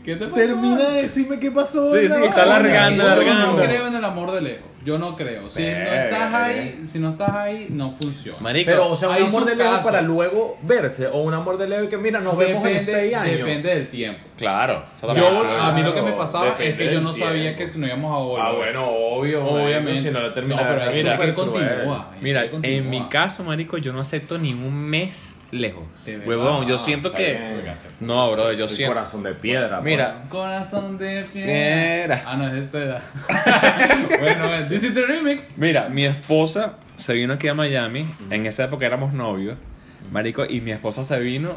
[0.05, 0.35] ¿Qué te pasó?
[0.37, 1.93] Termina de decirme qué pasó.
[1.93, 3.05] Sí, sí, está Yo alargando.
[3.35, 4.69] no creo en el amor de lejos.
[4.85, 5.51] Yo no creo.
[5.51, 8.39] Si no estás ahí, si no estás ahí, no funciona.
[8.41, 9.91] Marico, Pero, o sea, un Hay amor de lejos casos.
[9.91, 11.09] para luego verse.
[11.09, 13.39] O un amor de lejos que, mira, nos vemos en seis años.
[13.39, 14.21] depende del tiempo.
[14.37, 14.85] claro.
[15.17, 17.73] Yo, a mí lo que me pasaba depende es que yo no sabía tiempo.
[17.75, 18.45] que nos íbamos a volver.
[18.47, 19.45] Ah, bueno, obvio.
[19.45, 20.03] Obviamente.
[20.03, 22.11] Si no lo termina No, pero es mira, que continúa.
[22.21, 25.85] Mira, que en mi caso, marico, yo no acepto ni un mes lejos.
[26.27, 27.33] Huevón, yo siento Está que...
[27.33, 27.75] bien.
[28.01, 28.95] No, bro, yo El siento...
[28.95, 29.81] corazón de piedra.
[29.81, 31.25] Mira, Corazón de.
[31.25, 32.23] Fiera.
[32.27, 33.03] Ah, no, es de seda.
[34.21, 35.57] bueno, es This is the remix.
[35.57, 38.09] Mira, mi esposa se vino aquí a Miami.
[38.31, 39.57] En esa época éramos novios.
[40.11, 41.57] Marico, y mi esposa se vino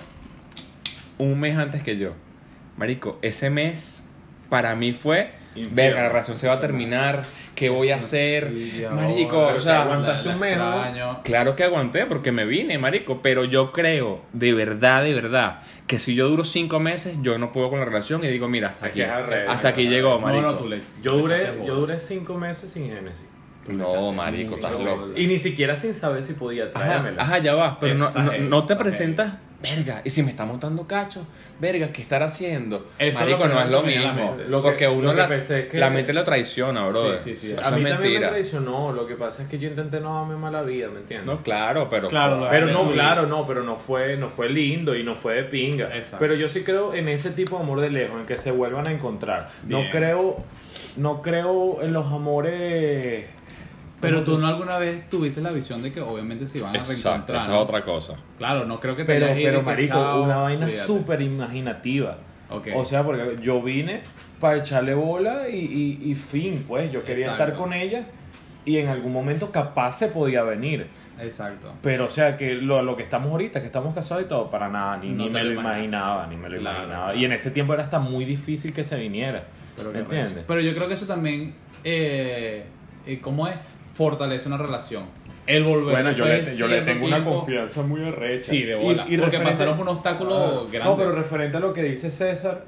[1.18, 2.14] un mes antes que yo.
[2.78, 4.04] Marico, ese mes
[4.50, 5.32] para mí fue.
[5.56, 5.76] Infierno.
[5.76, 7.24] Verga, la relación se va a terminar.
[7.56, 8.52] ¿Qué voy a hacer?
[8.92, 9.82] Marico, pero o sea.
[9.84, 10.58] aguantaste un mes.
[11.24, 16.00] Claro que aguanté porque me vine, marico, pero yo creo, de verdad, de verdad, que
[16.00, 18.88] si yo duro cinco meses, yo no puedo con la relación y digo, mira, hasta
[18.88, 20.42] aquí, hasta aquí llegó, marico.
[20.42, 20.82] No, no, tú le.
[21.04, 23.26] Yo duré, yo duré cinco meses sin Genesis.
[23.68, 25.10] No, marico, estás loco.
[25.16, 27.22] Y ni siquiera sin saber si podía Ajá, traérmela.
[27.22, 31.26] ajá, ya va, pero no, no, te presentas, verga, y si me está montando cacho,
[31.60, 32.78] verga, ¿qué estar haciendo?
[32.98, 34.38] Eso es Marico, lo que no es lo mismo.
[34.48, 37.18] Lo que- porque uno lo que la, pensé es que- la mente lo traiciona, bro.
[37.18, 37.52] Sí, sí, sí.
[37.54, 38.92] Eso a mí es también me traicionó.
[38.92, 41.28] Lo que pasa es que yo intenté no darme mala vida, ¿me entiendes?
[41.28, 42.08] No, claro, pero...
[42.08, 45.44] Claro, Pero no, claro, no, pero no fue, no fue lindo y no fue de
[45.44, 45.88] pinga.
[45.88, 46.18] Exacto.
[46.20, 48.88] Pero yo sí creo en ese tipo de amor de lejos, en que se vuelvan
[48.88, 49.50] a encontrar.
[49.68, 50.38] No creo,
[50.98, 53.26] no creo en los amores.
[54.02, 57.10] Pero tú no alguna vez tuviste la visión de que obviamente se iban a Exacto,
[57.10, 57.38] reencontrar.
[57.42, 57.56] esa ¿no?
[57.58, 58.16] es otra cosa.
[58.38, 60.70] Claro, no creo que te Pero, hayas ido pero y que, marico, chao, una vaina
[60.72, 62.18] súper imaginativa.
[62.50, 62.68] Ok.
[62.76, 64.02] O sea, porque yo vine
[64.40, 65.56] para echarle bola y,
[66.02, 67.44] y- y fin, pues yo quería Exacto.
[67.44, 68.06] estar con ella
[68.66, 70.88] y en algún momento capaz se podía venir.
[71.20, 71.72] Exacto.
[71.84, 74.70] Pero, o sea, que lo, lo que estamos ahorita, que estamos casados y todo, para
[74.70, 77.04] nada, ni, No ni te me lo lo imaginaba, ni me lo Claro, imaginaba.
[77.06, 77.20] claro.
[77.20, 79.44] Y en ese tiempo era hasta muy difícil que se viniera.
[79.78, 80.44] Pero, ¿Me entiendes?
[80.48, 82.66] Pero yo creo que eso también, eh,
[83.06, 83.56] eh, ¿cómo es?
[84.02, 85.04] Fortalece una relación.
[85.46, 88.46] El volver Bueno, yo le, yo le tengo una tiempo- confianza muy arrecha.
[88.52, 89.04] Sí, de bola.
[89.04, 90.90] Porque referente- pasaron por un obstáculo grande.
[90.90, 92.64] No, pero referente a lo que dice César,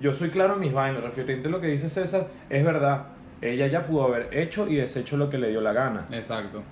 [0.00, 1.02] yo soy claro en mis vainas.
[1.02, 3.04] Referente a lo que dice César, es verdad.
[3.40, 6.06] Ella ya pudo haber hecho y deshecho lo que le dio la gana.
[6.12, 6.62] Exacto.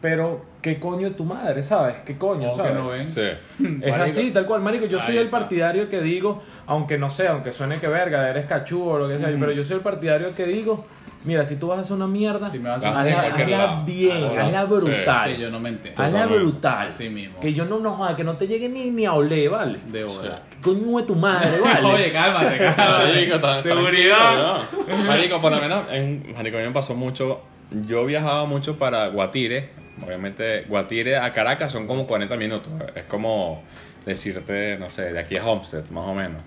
[0.00, 1.96] Pero, ¿qué coño tu madre, sabes?
[2.04, 2.74] ¿Qué coño, que sabes?
[2.74, 3.06] no ven.
[3.06, 3.20] Sí.
[3.58, 4.02] Es Marico.
[4.02, 4.84] así, tal cual, marico.
[4.86, 5.38] Yo soy Ahí el está.
[5.38, 9.16] partidario que digo, aunque no sé, aunque suene que verga, eres cachudo o lo que
[9.18, 10.84] sea, pero yo soy el partidario que digo,
[11.24, 13.46] mira, si tú vas a hacer una mierda, Si me vas a hazla, hacer
[13.84, 14.66] bien, Hazla- hazla sí.
[14.68, 15.34] brutal.
[15.36, 15.94] Que yo no me entero.
[16.02, 16.88] Hazla brutal.
[16.88, 17.40] Así mismo.
[17.40, 19.80] Que yo no nos joda, que no te llegue ni, ni a oler, ¿vale?
[19.88, 20.42] De bola.
[20.50, 21.86] Que coño de tu madre, ¿vale?
[21.86, 23.28] Oye, cálmate, cálmate.
[23.30, 24.58] Marico, Seguridad.
[25.06, 27.40] Marico, por lo menos, en, Marico, a mí me pasó mucho.
[27.70, 29.70] Yo viajaba mucho para Guatire.
[30.04, 32.72] Obviamente, Guatire a Caracas son como 40 minutos.
[32.94, 33.62] Es como
[34.06, 36.42] decirte, no sé, de aquí a Homestead, más o menos.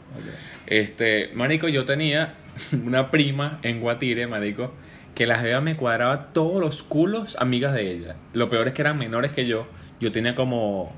[0.68, 2.36] Este, Marico, yo tenía
[2.86, 4.74] una prima en Guatire, Marico,
[5.16, 8.16] que la jeva me cuadraba todos los culos amigas de ella.
[8.34, 9.68] Lo peor es que eran menores que yo.
[10.00, 10.96] Yo tenía como.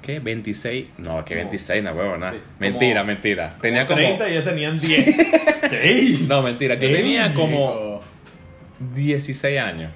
[0.00, 0.20] ¿Qué?
[0.20, 0.86] 26.
[0.98, 2.34] No, que 26, no, huevo, nada.
[2.58, 3.56] Mentira, mentira.
[3.60, 3.98] Tenía como.
[3.98, 5.16] 30 y ya tenían 10.
[5.68, 6.18] ¿Qué?
[6.26, 6.76] No, mentira.
[6.76, 8.04] Yo tenía como Marico.
[8.94, 9.92] 16 años.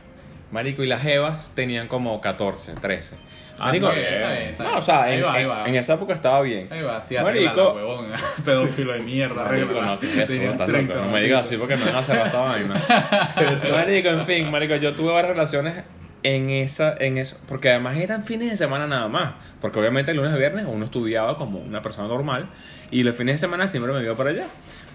[0.50, 3.16] Marico, y las jevas tenían como 14, 13.
[3.60, 6.66] Ah, Marico, está no, o sea, en, va, en- en esa época estaba bien.
[6.70, 7.74] Ahí va, sí, Marico.
[7.74, 8.06] huevón.
[8.44, 10.42] Pedófilo de mierda, Marico, no, ¿qué es eso?
[10.42, 11.06] Estás 30, loco.
[11.06, 12.74] No me digas así porque me van a cerrar esta vaina.
[13.70, 15.74] marico, en fin, marico, yo tuve varias relaciones
[16.22, 20.16] en esa, en eso, porque además eran fines de semana nada más, porque obviamente el
[20.18, 22.48] lunes a viernes uno estudiaba como una persona normal
[22.90, 24.44] y los fines de semana siempre me iba para allá.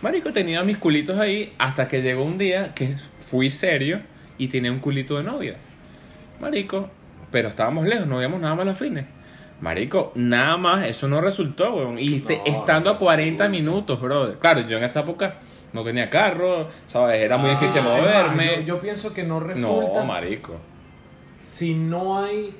[0.01, 4.01] Marico, tenía mis culitos ahí hasta que llegó un día que fui serio
[4.37, 5.55] y tenía un culito de novia.
[6.39, 6.89] Marico,
[7.35, 9.03] pero estábamos lejos, no veíamos nada más los fines.
[9.59, 11.99] Marico, nada más, eso no resultó, weón.
[11.99, 13.49] Y este- No, estando no a 40 resultó.
[13.49, 14.37] minutos, brother.
[14.37, 15.35] Claro, yo en esa época
[15.73, 17.21] no tenía carro, ¿sabes?
[17.21, 18.59] Era muy Ah, difícil más, moverme.
[18.59, 20.55] Yo, yo pienso que no resulta no, marico.
[21.41, 22.55] si no hay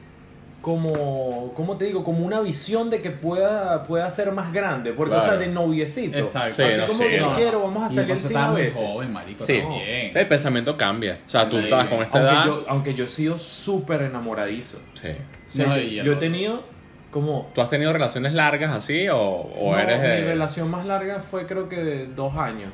[0.66, 2.04] como, ¿cómo te digo?
[2.04, 4.94] Como una visión de que pueda, pueda ser más grande.
[4.94, 5.40] Porque, o sea, Claro.
[5.42, 6.18] de noviecito.
[6.18, 6.56] Exacto.
[6.56, 7.34] Sí, Así no, como sí, que no.
[7.34, 8.76] quiero, vamos a salir sin a veces.
[8.76, 10.18] joven, marico, Sí, también.
[10.18, 11.20] el pensamiento cambia.
[11.24, 12.46] O sea, tú estabas con esta Aunque edad.
[12.48, 14.80] yo, aunque yo he sido súper enamoradizo.
[14.96, 15.10] Sí.
[15.50, 16.64] O sea, No, yo, he tenido
[17.12, 17.52] como...
[17.54, 20.22] ¿Tú has tenido relaciones largas así o, o no, eres de.?
[20.22, 22.72] Mi relación más larga fue creo que de dos años.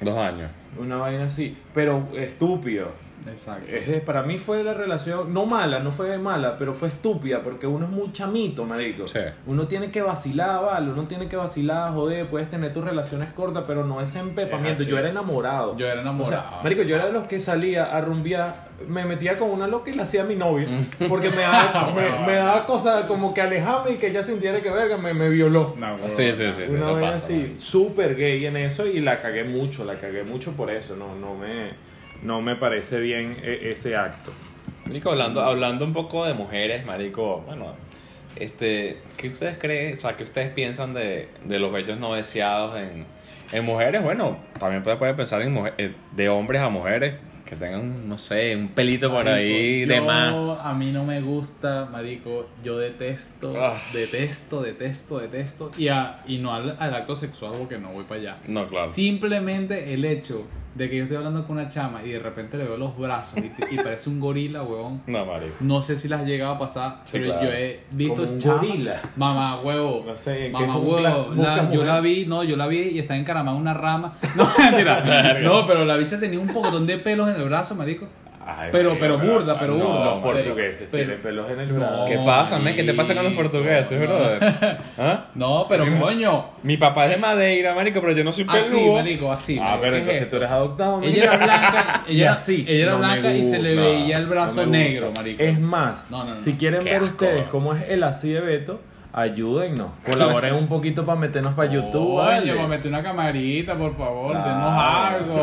[0.00, 0.48] Dos años.
[0.78, 1.58] Una vaina así.
[1.74, 2.92] Pero estúpido.
[3.28, 3.66] Exacto.
[3.70, 7.66] Es para mí fue la relación, no mala, no fue mala, pero fue estúpida porque
[7.66, 9.06] uno es muy chamito, marico.
[9.08, 9.20] Sí.
[9.46, 13.64] Uno tiene que vacilar, vale, uno tiene que vacilar, joder, puedes tener tus relaciones cortas,
[13.66, 14.82] pero no ese empepamiento.
[14.82, 14.88] Es.
[14.88, 15.76] Yo era enamorado.
[15.76, 16.62] Yo era O sea, enamorado.
[16.62, 19.94] marico, yo era de los que salía a rumbear, me metía con una loca y
[19.94, 20.66] la hacía a mi novia.
[21.08, 24.70] Porque me daba, me, me daba cosas como que alejarme y que ella sintiera que
[24.70, 25.74] verga, me, me violó.
[25.78, 25.96] No.
[26.08, 26.52] Sí, sí, sí.
[26.56, 29.94] sí, Una no vez pasa, así, súper gay en eso y la cagué mucho, la
[29.96, 31.70] cagué mucho por eso, no, no me,
[32.22, 34.32] no me parece bien e- ese acto.
[34.86, 37.74] Marico, hablando, hablando un poco de mujeres, marico, bueno,
[38.36, 42.76] este, ¿qué ustedes creen, o sea, qué ustedes piensan de, de los bellos no deseados
[42.78, 43.04] en,
[43.52, 44.02] en mujeres?
[44.02, 48.16] Bueno, también pueden puede pensar en mujer- eh, de hombres a mujeres que tengan, no
[48.16, 50.64] sé, un pelito por ahí de Yo, más.
[50.64, 52.48] A mí no me gusta, marico.
[52.64, 53.78] Yo detesto, Ah.
[53.92, 55.70] detesto, detesto, detesto.
[55.76, 58.36] Y, a- y no al, al acto sexual porque no voy para allá.
[58.48, 58.90] No, claro.
[58.90, 62.64] Simplemente el hecho de que yo estoy hablando con una chama y de repente le
[62.64, 65.02] veo los brazos y, y parece un gorila, huevón.
[65.06, 65.54] No, marico.
[65.60, 67.42] No sé si las has llegado a pasar, Sí, pero claro.
[67.44, 69.00] yo he visto un chamas- gorila.
[69.16, 70.04] Mamá huevo.
[70.06, 71.32] No sé, ¿en qué Mamá huevo.
[71.36, 74.16] La- yo la vi, no, yo la vi y está encaramada en una rama.
[74.36, 75.38] No, mentira.
[75.42, 78.06] no, pero la bicha tenía un pocotón de pelos en el brazo, marico.
[78.44, 80.04] Ay, Pero- pero burda, pero no, burda.
[80.04, 81.78] Los Pero- portugueses pero- tienen pelos en el No.
[81.80, 82.04] brazo.
[82.06, 82.74] ¿Qué pasa, men?
[82.74, 84.06] ¿Qué te pasa con los portugueses, no.
[84.06, 84.78] brother?
[84.98, 85.26] ¿Ah?
[85.34, 86.46] No, pero coño.
[86.64, 88.94] Mi papá es de Madeira, marico, pero yo no soy Así, peludo.
[88.94, 89.58] marico, así.
[89.60, 91.02] Ah, marico, pero ¿qué es entonces tú eres adoptado.
[91.02, 94.26] Ella era blanca, ella era, así, ella era no blanca y se le veía el
[94.26, 95.42] brazo negro, marico.
[95.42, 96.38] Es más, No, no, no.
[96.38, 97.24] si quieren Qué ver asco.
[97.24, 98.80] ustedes cómo es el así de Beto,
[99.12, 99.90] ayúdennos.
[100.06, 102.14] Colaboren un poquito para meternos para YouTube.
[102.14, 102.54] Oye, vale.
[102.54, 104.48] me metí una camarita, por favor, Claro.
[104.48, 104.72] denos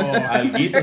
[0.01, 0.11] algo.
[0.29, 0.79] Alguito,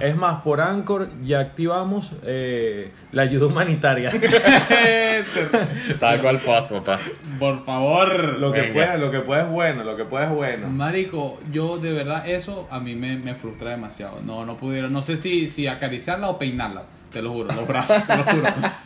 [0.00, 4.10] Es más, por Anchor ya activamos eh, la ayuda humanitaria.
[6.00, 6.98] Tal cual fue, papá.
[7.38, 8.38] por favor.
[8.38, 10.68] lo que pueda, lo que pueda es bueno, lo que pueda es bueno.
[10.68, 14.20] Marico, yo de verdad eso a mí me, me frustra demasiado.
[14.24, 16.82] No, no pudiera, no sé si, si acariciarla o peinarla.
[17.12, 18.42] Te lo juro, los brazos, te lo juro.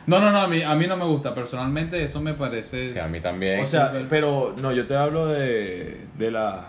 [0.06, 1.34] No, no, no, a mí, a mí no me gusta.
[1.34, 2.92] Personalmente eso me parece...
[2.92, 3.60] Sí, a mí también.
[3.60, 6.68] O sea, pero no, yo te hablo de, de la...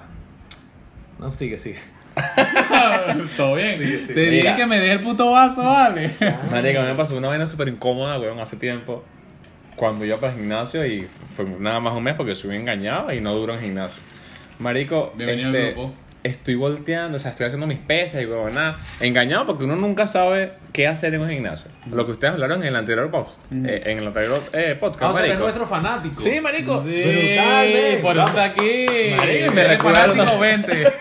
[1.17, 1.79] No, sigue, sigue.
[3.37, 3.79] Todo bien.
[3.79, 4.13] Sí, sí.
[4.13, 6.11] Te dije que me deje el puto vaso, vale.
[6.51, 9.03] Marico, a mí me pasó una vaina súper incómoda, weón, hace tiempo.
[9.75, 13.21] Cuando iba para el gimnasio y fue nada más un mes porque estuve engañado y
[13.21, 14.01] no duró en gimnasio.
[14.59, 15.93] Marico, Bienvenido al este, grupo.
[16.25, 18.79] Estoy volteando, o sea, estoy haciendo mis pesas y weón, nada.
[18.99, 21.69] Engañado porque uno nunca sabe qué hacer en un gimnasio.
[21.91, 25.09] Lo que ustedes hablaron en el anterior post, eh, en el anterior eh, podcast, Ah,
[25.09, 25.39] o sea, marico.
[25.39, 26.15] nuestro fanático.
[26.15, 26.83] Sí, marico.
[26.83, 28.01] Sí, Brutal, men.
[28.01, 28.85] por eso está aquí.
[29.17, 30.93] Marico, me recuerda- fanático 20.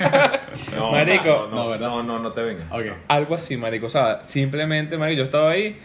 [0.76, 1.24] No, Marico.
[1.24, 1.88] no, No, no, ¿verdad?
[1.88, 2.64] no, no, no te vengas.
[3.08, 3.87] Algo así, marico.
[3.87, 5.78] O sea, simplemente, marico, yo estaba ahí,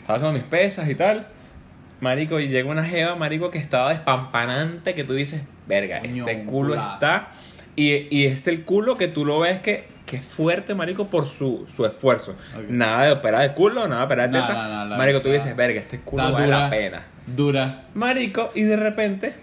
[0.00, 1.26] estaba haciendo mis pesas y tal.
[2.00, 6.44] Marico, y llega una jeva, marico, que estaba despampanante, que tú dices, verga, Coño, este
[6.44, 6.92] culo culazo.
[6.94, 7.28] está...
[7.76, 11.26] Y, y es el culo que tú lo ves que, que es fuerte, marico, por
[11.26, 12.34] su, su esfuerzo.
[12.68, 14.86] Nada de operar de culo, nada de operar de teta.
[14.96, 16.58] marico, tú dices, verga, este culo Está vale dura.
[16.60, 17.06] la pena.
[17.26, 17.84] Dura.
[17.94, 19.34] Marico, y de repente,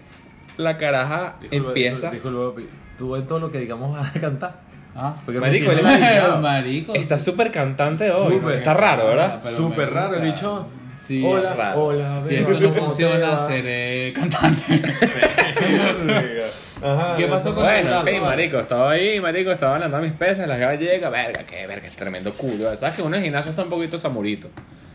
[0.56, 2.10] la caraja Disculpa, empieza...
[2.10, 2.62] Disculpa.
[2.96, 4.60] Tú en todo lo que digamos vas a cantar.
[4.94, 6.40] Ah, Porque Marico, él- alineado.
[6.42, 6.94] Marico.
[6.94, 8.40] Está súper cantante hoy.
[8.54, 9.40] Está raro, ¿verdad?
[9.42, 10.66] Pero Súper raro, el bicho.
[10.98, 11.82] Sí, hola, raro.
[11.84, 14.62] hola, Si esto no ¿cómo te funciona, seré cantante.
[16.82, 18.36] Ajá, ¿Qué pasó con Bueno, en fin, vale?
[18.36, 21.96] marico, estaba ahí, marico, estaba levantando mis pesas, la jeva llega, verga, qué verga, es
[21.96, 22.74] tremendo culo.
[22.76, 24.48] Sabes que uno en gimnasio está un poquito samurito.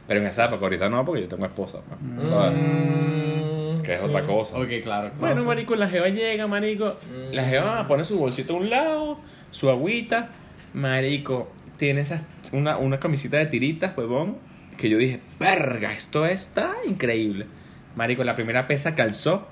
[0.08, 1.80] Pero en esa época, ahorita no, porque yo tengo esposa.
[1.88, 2.30] pues.
[2.30, 2.54] ¿sabes?
[2.58, 4.08] Mm, Que es sí.
[4.08, 4.58] otra cosa.
[4.58, 5.12] Ok, claro.
[5.20, 6.96] Bueno, marico, la jeva llega, marico.
[7.32, 9.20] La jeva pone su bolsito a un lado,
[9.52, 10.30] su agüita.
[10.74, 12.22] Marico, tiene esa,
[12.54, 14.38] una, una camisita de tiritas, huevón.
[14.78, 17.48] Que yo dije, verga, esto está increíble.
[17.96, 19.48] Marico, la primera pesa calzó.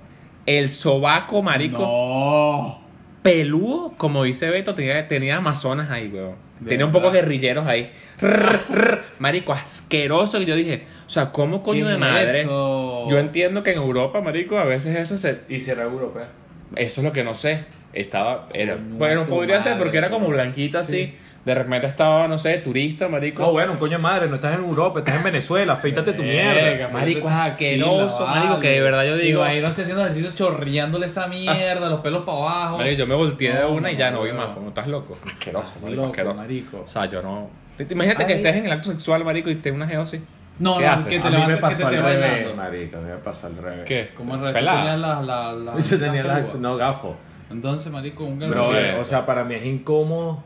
[0.46, 2.80] El sobaco, marico No.
[3.24, 6.36] peludo, como dice Beto, tenía, tenía amazonas ahí, weón.
[6.60, 7.92] De Tenía un poco guerrilleros ahí.
[8.22, 9.02] Rrr, rrr.
[9.20, 10.42] marico, asqueroso.
[10.42, 12.42] Y yo dije, o sea, ¿cómo coño ¿Qué de madre?
[12.42, 13.08] eso?
[13.10, 16.30] Yo entiendo que en Europa, marico, a veces eso se, Y si era europea.
[16.78, 17.66] eso es lo que no sé.
[17.92, 21.14] Estaba, era, bueno, podría ser porque era como blanquita así.
[21.46, 23.44] De repente estaba, no sé, turista, marico.
[23.44, 26.88] No, bueno, un coño madre, no estás en Europa, estás en Venezuela, afeítate tu mierda.
[26.90, 31.88] Marico, esa asqueroso, marico, que de verdad yo digo- Imagínate haciendo ejercicio chorreándole esa mierda,
[31.88, 32.78] los pelos para abajo.
[32.80, 34.38] Marico, yo me volteé de No, una y ya no vi no.
[34.38, 34.48] más.
[34.48, 35.18] ¿Cómo estás loco?
[35.26, 36.36] Asqueroso, marico, Loco, asqueroso.
[36.38, 36.82] marico.
[36.84, 37.50] O sea, yo no.
[37.78, 40.20] Imagínate que estés en el acto sexual, marico, y estés una geo así.
[40.58, 41.06] No, ¿Qué no, haces?
[41.08, 42.56] que te levantes, que pasó te al esté revés, bailando.
[42.56, 43.86] marico, me pasó al revés.
[43.86, 44.10] ¿Qué?
[44.18, 44.78] ¿Cómo el resto Pelada.
[44.80, 46.60] tenía la, la, la, Yo tenía la la, pelúa?
[46.62, 47.16] no, gafo.
[47.52, 48.74] Entonces, marico, un garbanzo.
[48.74, 49.02] entiendo.
[49.02, 50.42] o sea, para mí es incómodo,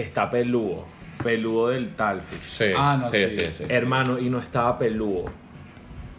[0.00, 0.84] está peludo,
[1.22, 2.40] peludo del Talfish.
[2.42, 3.40] Sí, Ah, no, sí, sí.
[3.40, 3.64] sí, sí.
[3.68, 5.24] Hermano, y no estaba peludo.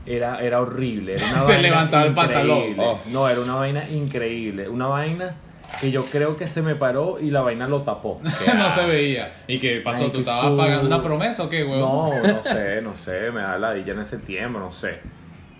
[0.05, 1.15] Era, era horrible.
[1.15, 2.75] Era una Se vaina levantaba el pantalón.
[2.79, 2.99] Oh.
[3.11, 4.69] No, era una vaina increíble.
[4.69, 5.35] Una vaina
[5.81, 8.21] que yo creo que se me paró y la vaina lo tapó.
[8.23, 9.33] no se veía.
[9.47, 9.97] ¿Y qué pasó?
[9.99, 12.21] Marico, ¿Tú estabas su- pagando una promesa o qué, huevón?
[12.21, 14.99] No, no sé, no sé, me da ladilla en ese tiempo, no sé.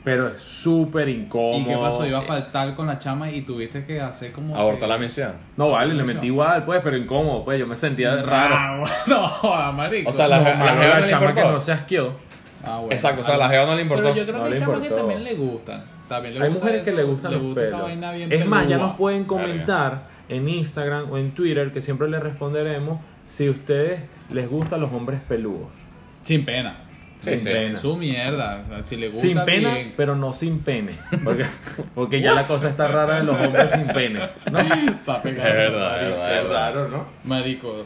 [0.08, 1.60] Pero es súper incómodo.
[1.60, 2.06] ¿Y qué pasó?
[2.06, 4.56] Ibas para el tal con la chama y tuviste que hacer como.
[4.56, 5.34] Abortar que- la misión.
[5.58, 8.56] No, vale, le metí igual, pues, pero incómodo, pues, yo me sentía raro.
[8.58, 10.10] Ah, bueno, no, marico.
[10.10, 11.52] O sea, la- No, la no chama que importó.
[11.52, 12.13] no se asqueó.
[12.63, 12.93] Ah, bueno.
[12.93, 14.04] Exacto, o sea, a la jeva no le importó.
[14.04, 15.84] Pero yo creo No que hay chamas que también le gustan.
[16.08, 17.74] También le Hay gusta mujeres que le gustan le los gusta pelos.
[17.76, 21.82] esa vaina bien es más, ya nos pueden comentar en Instagram o en Twitter, que
[21.82, 25.67] siempre les responderemos, si a ustedes les gustan los hombres peludos.
[26.22, 26.78] Sin pena.
[27.19, 27.49] Sí, sin sí.
[27.49, 27.80] pena.
[27.80, 28.63] Su mierda.
[28.86, 29.93] Si le gusta Sin pena, bien.
[29.97, 30.91] pero no sin pene.
[31.23, 31.45] Porque,
[31.95, 34.19] porque ya la cosa está rara de los hombres sin pene.
[34.51, 34.60] ¿no?
[35.03, 36.51] Sape, Es verdad, es verdad, es Es verdad.
[36.53, 37.06] raro, ¿no?
[37.23, 37.86] Marico.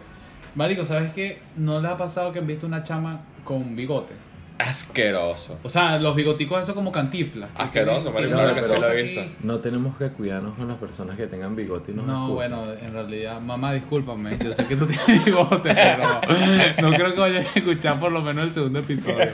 [0.55, 1.39] Marico, ¿sabes qué?
[1.55, 4.13] ¿No le ha pasado que han visto una chama con bigote?
[4.61, 5.59] Asqueroso.
[5.63, 7.49] O sea, los bigoticos esos como cantiflas.
[7.51, 9.21] que Asqueroso, marico, claro que sí cosa lo he visto.
[9.43, 12.93] No tenemos que cuidarnos con las personas que tengan bigote y nos No, bueno, en
[12.93, 17.59] realidad, mamá, discúlpame, yo sé que tú tienes bigote, pero no creo que vayas a
[17.59, 19.29] escuchar por lo menos el segundo episodio.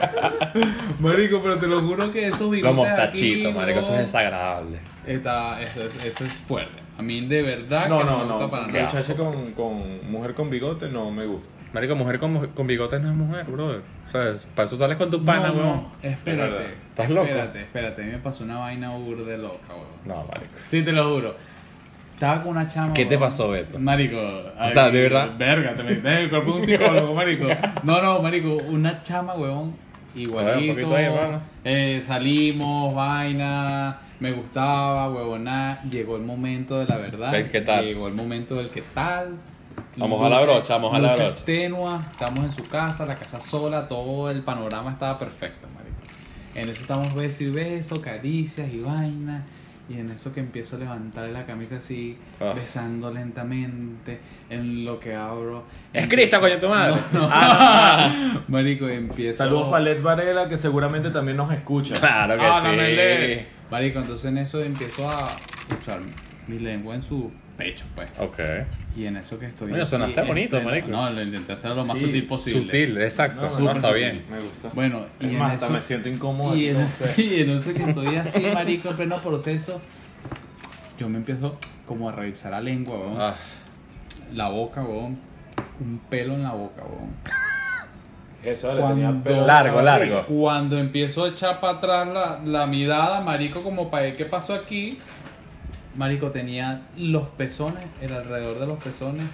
[1.00, 4.78] Marico, pero te lo juro que esos bigotes Los mostachitos, aquí, marico, eso es desagradable.
[5.06, 6.78] está, eso, es- eso es fuerte.
[6.98, 8.50] A mí de verdad No, que no, me gusta no.
[8.50, 8.84] para nada.
[8.86, 11.48] Muchacha con, con mujer con bigote no me gusta.
[11.72, 13.82] Marico, mujer con, con bigotes no es mujer, brother.
[14.06, 14.46] ¿Sabes?
[14.54, 15.66] Para eso sales con tu pana, no, weón.
[15.66, 16.74] no, espérate.
[16.90, 17.26] ¿Estás loco?
[17.26, 19.86] Espérate, espérate, a mí me pasó una vaina burde loca, weón.
[20.06, 20.54] No, marico.
[20.70, 21.36] Sí, te lo juro.
[22.14, 22.94] Estaba con una chama.
[22.94, 23.20] ¿Qué te weón.
[23.20, 23.78] pasó, Beto?
[23.78, 24.18] Marico.
[24.18, 25.36] O sea, ¿de verdad?
[25.38, 27.46] Verga, te metes en el cuerpo de un psicólogo, marico.
[27.84, 29.74] No, no, marico, una chama, weón.
[30.14, 30.74] Ver, Igualito.
[30.74, 31.06] poquito ahí,
[31.64, 33.98] eh, salimos, vaina.
[34.20, 35.80] Me gustaba, huevona.
[35.88, 37.34] Llegó el momento de la verdad.
[37.34, 37.84] ¿El qué tal?
[37.84, 39.36] Llegó el momento del qué tal.
[39.98, 41.44] Vamos a la brocha, vamos a la brocha.
[41.44, 45.96] tenua, estamos en su casa, la casa sola, todo el panorama estaba perfecto, marico.
[46.54, 49.44] En eso estamos beso y beso, caricias y vaina.
[49.90, 52.52] Y en eso que empiezo a levantarle la camisa así, Ah.
[52.54, 55.64] besando lentamente, en lo que abro.
[55.94, 56.96] Es Cristo, coño, tu madre.
[57.12, 57.28] No, no.
[57.32, 59.38] Ah, Marico, y empiezo.
[59.38, 61.94] Saludos para Led Varela, que seguramente también nos escucha.
[61.98, 63.46] claro que Ah, sí.
[63.70, 65.34] Marico, entonces en eso empiezo a
[65.80, 66.00] usar
[66.48, 68.10] mi lengua en su pecho, pues.
[68.18, 68.38] Ok.
[68.96, 69.74] Y en eso que estoy.
[69.78, 70.88] Así, sonaste bonito, marico.
[70.88, 72.60] No, lo intenté hacer lo más Sí, sutil posible.
[72.62, 73.42] Sutil, exacto.
[73.42, 74.24] No, No, está sutil, bien.
[74.30, 74.70] Me gusta.
[74.72, 76.56] Bueno, y es en más, hasta eso- me siento incómodo.
[76.56, 79.82] Y en, y en eso que estoy así, marico, en pleno proceso,
[80.98, 83.16] yo me empiezo como a revisar la lengua, weón.
[83.20, 83.34] Ah,
[84.32, 85.18] La boca, weón.
[85.80, 87.10] Un pelo en la boca, weón.
[88.44, 90.24] Eso le Cuando- tenía pelo Largo, largo.
[90.26, 94.54] Cuando empiezo a echar para atrás la, la mirada, marico, como para ver qué pasó
[94.54, 94.98] aquí,
[95.98, 99.24] marico, tenía los pezones, el alrededor de los pezones,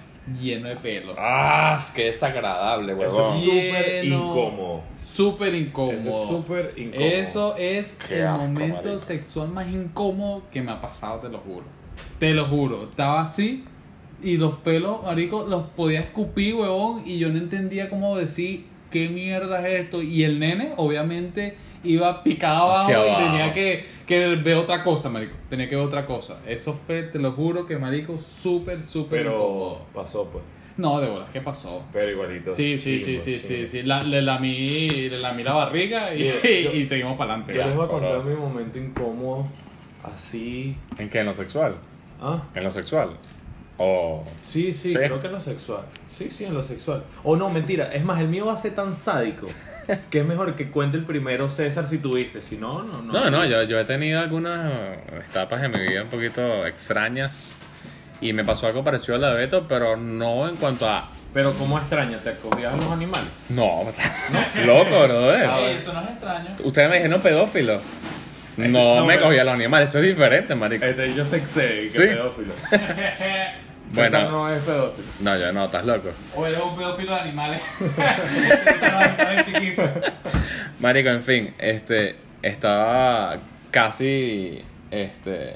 [0.41, 1.13] lleno de pelo.
[1.17, 3.35] ah, es que desagradable, Eso huevón.
[3.37, 4.81] es súper incómodo.
[4.95, 6.21] Súper Eso incómodo.
[6.23, 7.05] es súper incómodo.
[7.05, 8.99] Eso es Qué el asco, momento marico.
[8.99, 11.65] sexual más incómodo que me ha pasado, te lo juro.
[12.19, 12.83] Te lo juro.
[12.89, 13.63] Estaba así
[14.23, 19.09] y los pelos, marico, los podía escupir, huevón, y yo no entendía cómo decir qué
[19.09, 20.01] mierda es esto.
[20.01, 23.25] Y el nene, obviamente, iba picado abajo Hacia y abajo.
[23.25, 25.35] tenía que, que ver otra cosa, marico.
[25.49, 26.39] Tenía que ver otra cosa.
[26.47, 29.81] Eso fue, te lo juro, que marico, súper, súper Pero incómodo.
[29.93, 30.43] pasó, pues.
[30.77, 31.83] No, de bolas, ¿qué pasó?
[31.93, 32.51] Pero igualito.
[32.51, 33.67] Sí, sí, sí, sí, sí, chimbo.
[33.67, 33.83] sí.
[33.83, 37.55] La, le lamí, le lamí la barriga y, Yo- y seguimos para adelante.
[37.55, 39.47] Yo les voy a contar mi momento incómodo
[40.03, 40.75] así.
[40.97, 41.19] ¿En qué?
[41.19, 41.75] ¿En lo sexual?
[42.21, 42.43] ¿Ah?
[42.53, 43.11] ¿En lo sexual?
[43.77, 44.23] O.
[44.45, 44.95] Sí, sí, Sí.
[44.97, 45.81] creo que en lo sexual.
[46.09, 47.03] Sí, sí, en lo sexual.
[47.23, 47.91] O no, mentira.
[47.93, 49.47] Es más, el mío va a ser tan sádico
[50.09, 52.41] que es mejor que cuente el primero César si tuviste.
[52.41, 53.11] Si no, no, no.
[53.13, 54.71] No, no, yo, yo he tenido algunas
[55.29, 57.53] etapas de mi vida un poquito extrañas
[58.21, 61.09] y me pasó algo parecido a la de Beto, pero no en cuanto a...
[61.33, 62.17] Pero ¿cómo extraña?
[62.19, 63.27] ¿Te acogías a los animales?
[63.49, 65.45] No, estás loco, brother.
[65.45, 66.55] Ah, Ey, eso no es extraño.
[66.63, 67.81] Ustedes me dijeron pedófilo.
[68.55, 70.85] No, no, me pero- cogí a los animales, eso es diferente, marico.
[70.85, 71.97] Este, yo sexé, que Sí.
[71.99, 72.53] pedófilo.
[73.91, 74.17] Bueno.
[74.17, 75.07] César no es pedófilo.
[75.21, 76.09] No, yo no, estás loco.
[76.35, 77.61] O eres un pedófilo de animales.
[80.79, 83.37] Marico, en fin, este, estaba
[83.71, 85.55] casi, este,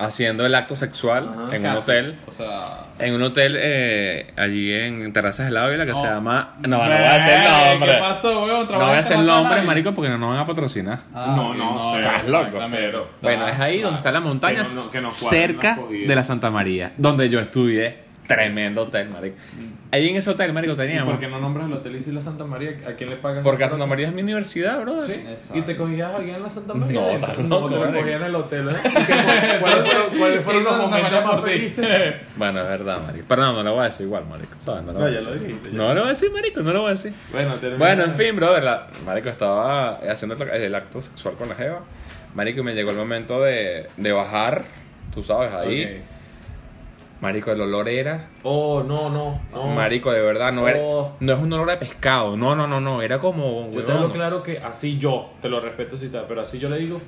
[0.00, 2.18] haciendo el acto sexual Ajá, en un hotel.
[2.26, 2.86] O sea.
[2.98, 6.00] En un hotel eh, allí en Terrazas del Ávila que No.
[6.00, 6.54] se llama...
[6.62, 7.92] No, no voy a decir el nombre.
[7.94, 8.68] ¿Qué pasó, weón?
[8.70, 11.00] No voy a hacer el nombre, marico, porque no nos van a patrocinar.
[11.14, 13.08] Ah, No, no, cero, estás loco.
[13.22, 16.50] Bueno, es ahí donde está la montaña, Que no- no- que cerca de la Santa
[16.50, 18.09] María, donde yo estudié.
[18.34, 19.36] Tremendo hotel, marico.
[19.90, 21.12] Ahí en ese hotel, marico, ¿Y teníamos...
[21.12, 22.76] por qué no nombras el hotel y si la Santa María?
[22.88, 23.42] ¿A quién le pagas?
[23.42, 23.86] Porque Santa?
[23.86, 25.00] María es mi universidad, bro.
[25.00, 25.12] Sí.
[25.12, 25.58] Exacto.
[25.58, 27.00] ¿Y te cogías a alguien en la Santa María?
[27.00, 27.98] No, No, estás te loco, lo marico.
[27.98, 28.72] cogías en el hotel, ¿eh?
[28.84, 32.14] ¿Y ¿Cuáles fueron, cuáles fueron Hizo los momentos más felices?
[32.36, 33.24] Bueno, es verdad, marico.
[33.28, 34.54] Pero no, no lo voy a decir igual, marico.
[34.60, 34.82] ¿Sabes?
[34.84, 35.46] No lo No, voy a ya lo decir.
[35.48, 35.70] dijiste.
[35.72, 37.12] No lo voy a decir, marico, no lo voy a decir.
[37.32, 37.54] Bueno.
[37.78, 41.80] Bueno, en fin, brother, la- marico, estaba haciendo el, el acto sexual con la jeva.
[42.34, 44.62] Marico, y me llegó el momento de, de bajar,
[45.12, 45.84] tú sabes, ahí.
[45.84, 45.90] Ok.
[47.20, 48.28] Marico, el olor era.
[48.44, 49.66] Oh, no, no, no.
[49.68, 51.16] Marico, de verdad, no, era, Oh.
[51.20, 52.34] no es un olor de pescado.
[52.36, 53.02] No, no, no, no.
[53.02, 53.70] Era como.
[53.72, 56.70] Yo te hablo claro que así yo, te lo respeto si tal, pero así yo
[56.70, 57.00] le digo,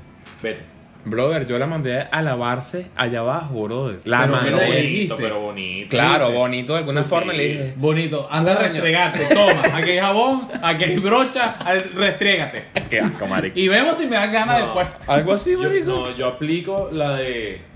[0.42, 0.60] vete.
[1.04, 3.98] Brother, yo la mandé a lavarse allá abajo, brother.
[4.04, 4.50] La pero, mandé.
[4.52, 5.14] bonito, dijiste.
[5.18, 5.88] pero bonito.
[5.90, 6.38] Claro, ¿Viste?
[6.38, 7.08] bonito de alguna Sí.
[7.08, 7.74] forma le dije.
[7.76, 11.56] Bonito, anda a restregarte, toma, aquí hay jabón, aquí hay brocha,
[11.96, 12.66] restrégate.
[12.88, 13.58] Qué asco, marico.
[13.58, 14.64] Y vemos si me dan ganas No.
[14.66, 14.86] después.
[15.08, 15.86] Algo así, Yo, marico.
[15.90, 17.71] no, yo aplico la de.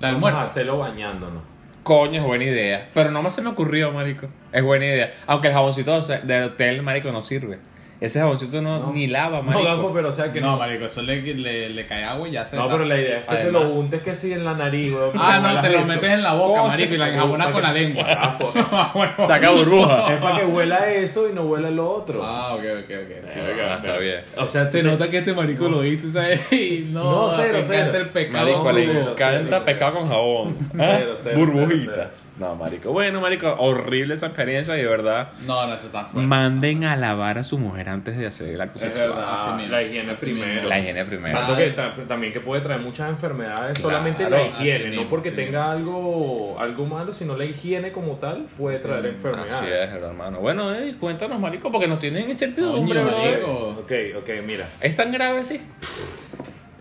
[0.00, 0.40] La del vamos muerto.
[0.40, 1.42] a hacerlo bañándonos.
[1.82, 2.90] Coño, es buena idea.
[2.92, 4.26] Pero no más se me ocurrió, marico.
[4.52, 5.10] Es buena idea.
[5.26, 7.58] Aunque el jaboncito de hotel, marico, no sirve.
[8.00, 8.92] Ese jaboncito no, No.
[8.92, 9.64] ni lava, No, marico.
[9.64, 10.56] Gafo, pero o sea que No, no.
[10.58, 12.76] marico, eso le, le, le cae agua y ya se No, deshace.
[12.84, 15.10] pero la idea es que te lo untes que sí en la nariz, weón.
[15.16, 15.86] Ah, no, te lo eso.
[15.88, 18.06] metes en la boca, marico, y la enjabonas con la lengua.
[18.70, 19.14] Ah.
[19.18, 20.12] Saca burbuja.
[20.14, 22.22] Es para que huela eso y no huela lo otro.
[22.24, 23.24] Ah, ok, ok, ok.
[23.26, 24.20] Sí, está bien.
[24.36, 26.40] O sea, Se nota que este marico lo hizo, ¿sabes?
[26.52, 27.92] Y no, No, cero, cero.
[27.96, 28.44] el pecado.
[28.64, 30.56] Marico, le encanta cero, pescado con jabón.
[30.76, 31.18] Cero, ¿Ah?
[31.18, 32.10] cero, Burbujita.
[32.38, 32.92] No, marico.
[32.92, 35.30] Bueno, marico, horrible esa experiencia y de verdad.
[35.44, 36.26] No, no, eso está fuerte.
[36.26, 39.08] Manden a lavar a su mujer antes de hacer el acto Es sexual.
[39.08, 40.52] verdad, Así mismo, la higiene así primero.
[40.54, 40.68] mismo.
[40.68, 41.36] La higiene primero.
[41.38, 45.02] Tanto que ta- también que puede traer muchas enfermedades Claro, solamente la así higiene, mismo,
[45.04, 49.54] no porque tenga algo algo malo, sino la higiene como tal puede traer enfermedades.
[49.54, 50.38] Así es, hermano.
[50.38, 53.78] Bueno, eh, cuéntanos, marico, porque nos tienen incertidumbre, marico.
[53.80, 55.60] Ok, ok, mira, ¿Es tan grave, sí?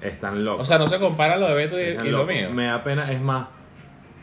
[0.01, 0.61] están locos.
[0.61, 2.49] O sea, no se compara lo de Beto y, lo mío.
[2.51, 3.47] Me da pena, es más,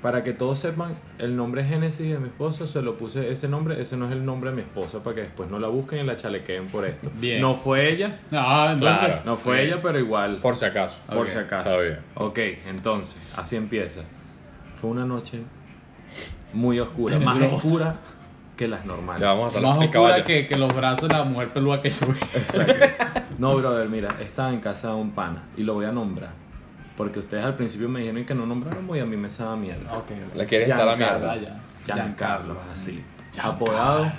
[0.05, 3.81] para que todos sepan, el nombre Génesis de mi esposo, se lo puse ese nombre,
[3.81, 6.03] ese no es el nombre de mi esposa, para que después no la busquen y
[6.03, 7.11] la chalequeen por esto.
[7.19, 7.41] Bien.
[7.41, 8.99] No fue ella, No, entonces.
[8.99, 9.23] Claro.
[9.25, 10.41] no fue ella, pero igual.
[10.43, 10.99] Por si acaso.
[11.11, 11.71] Por si acaso.
[11.71, 11.99] está bien.
[12.17, 14.03] Ok, entonces, así empieza.
[14.77, 15.41] Fue una noche
[16.53, 17.97] muy oscura, más oscura
[18.59, 19.23] que las normales.
[19.23, 22.07] Ya vamos a Más oscura que, que los brazos de la mujer pelúa que yo.
[23.39, 26.44] No, brother, mira, estaba en casa de un pana y lo voy a nombrar.
[26.97, 29.93] Porque ustedes al principio me dijeron que no nombráramos y a mí me sabe mierda.
[29.99, 30.37] Ok, ok.
[30.37, 31.37] Le quieres estar a mierda.
[31.37, 31.61] ya.
[31.85, 33.03] Giancarlo, así.
[33.33, 33.53] Giancarlo.
[33.53, 34.13] Apodado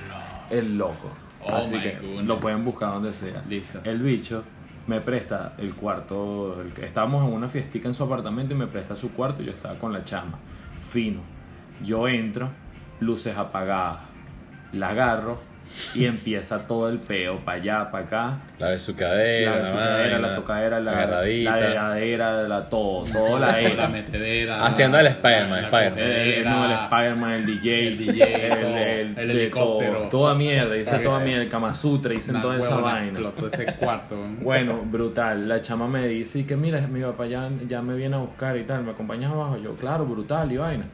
[0.49, 1.09] El Loco.
[1.41, 2.25] Oh así que goodness.
[2.25, 3.43] lo pueden buscar donde sea.
[3.47, 3.79] Listo.
[3.83, 4.43] El bicho
[4.87, 6.61] me presta el cuarto.
[6.61, 9.51] el estábamos en una fiestica en su apartamento y me presta su cuarto y yo
[9.51, 10.37] estaba con la chama.
[10.89, 11.21] Fino.
[11.83, 12.49] Yo entro,
[12.99, 13.99] luces apagadas.
[14.73, 15.39] La agarro
[15.93, 18.37] y empieza todo el peo para allá, para acá.
[18.59, 21.57] La de su cadera, La besucadera, vaina, la tocadera, la, agarradita.
[21.57, 23.87] la heladera, la todo, todo la La era.
[23.87, 24.65] metedera.
[24.65, 25.99] Haciendo la- el Spider-Man, la- la Spider-Man.
[25.99, 26.49] El, cogedera.
[26.51, 29.93] no, el Spider-Man, el DJ, El DJ, el, todo, el, el de helicóptero.
[29.99, 31.03] todo, toda mierda, hice Ok.
[31.03, 33.19] toda mierda, el Kama Sutra, hice Una toda esa vaina.
[33.19, 34.15] explotó ese cuarto.
[34.41, 35.47] Bueno, brutal.
[35.49, 38.63] La chama me dice que mira, mi papá ya, ya me viene a buscar y
[38.63, 39.57] tal, ¿me acompañas abajo?
[39.57, 40.85] Yo, claro, brutal y vaina.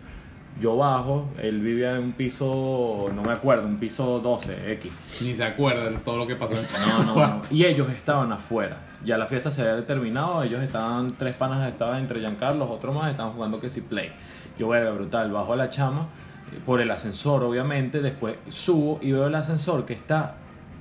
[0.61, 4.91] Yo bajo, él vivía en un piso, no me acuerdo, un piso 12, X.
[5.21, 7.41] Ni se acuerdan de todo lo que pasó en ese No, no, no.
[7.49, 8.77] Y ellos estaban afuera.
[9.03, 10.43] Ya la fiesta se había terminado.
[10.43, 14.11] Ellos estaban, tres panas estaban entre Giancarlo, otro más, estaban jugando que si play.
[14.59, 15.31] Yo, verga, brutal.
[15.31, 16.07] Bajo a la chama
[16.53, 17.99] eh, por el ascensor, obviamente.
[18.01, 20.35] Después subo y veo el ascensor que está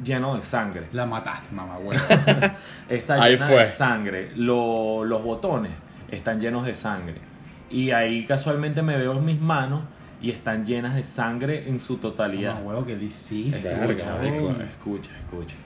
[0.05, 0.89] lleno de sangre.
[0.93, 1.99] La mataste, mamá, güey.
[2.91, 3.61] Está Ahí llena fue.
[3.61, 4.33] de sangre.
[4.37, 5.72] Lo- los botones
[6.11, 7.30] están llenos de sangre.
[7.71, 9.83] Y ahí casualmente me veo mis manos
[10.21, 12.55] y están llenas de sangre en su totalidad.
[12.55, 13.57] Mamá, huevo, ¿qué le hiciste?
[13.59, 14.51] Escucha, marico.
[14.62, 15.57] escucha, escucha.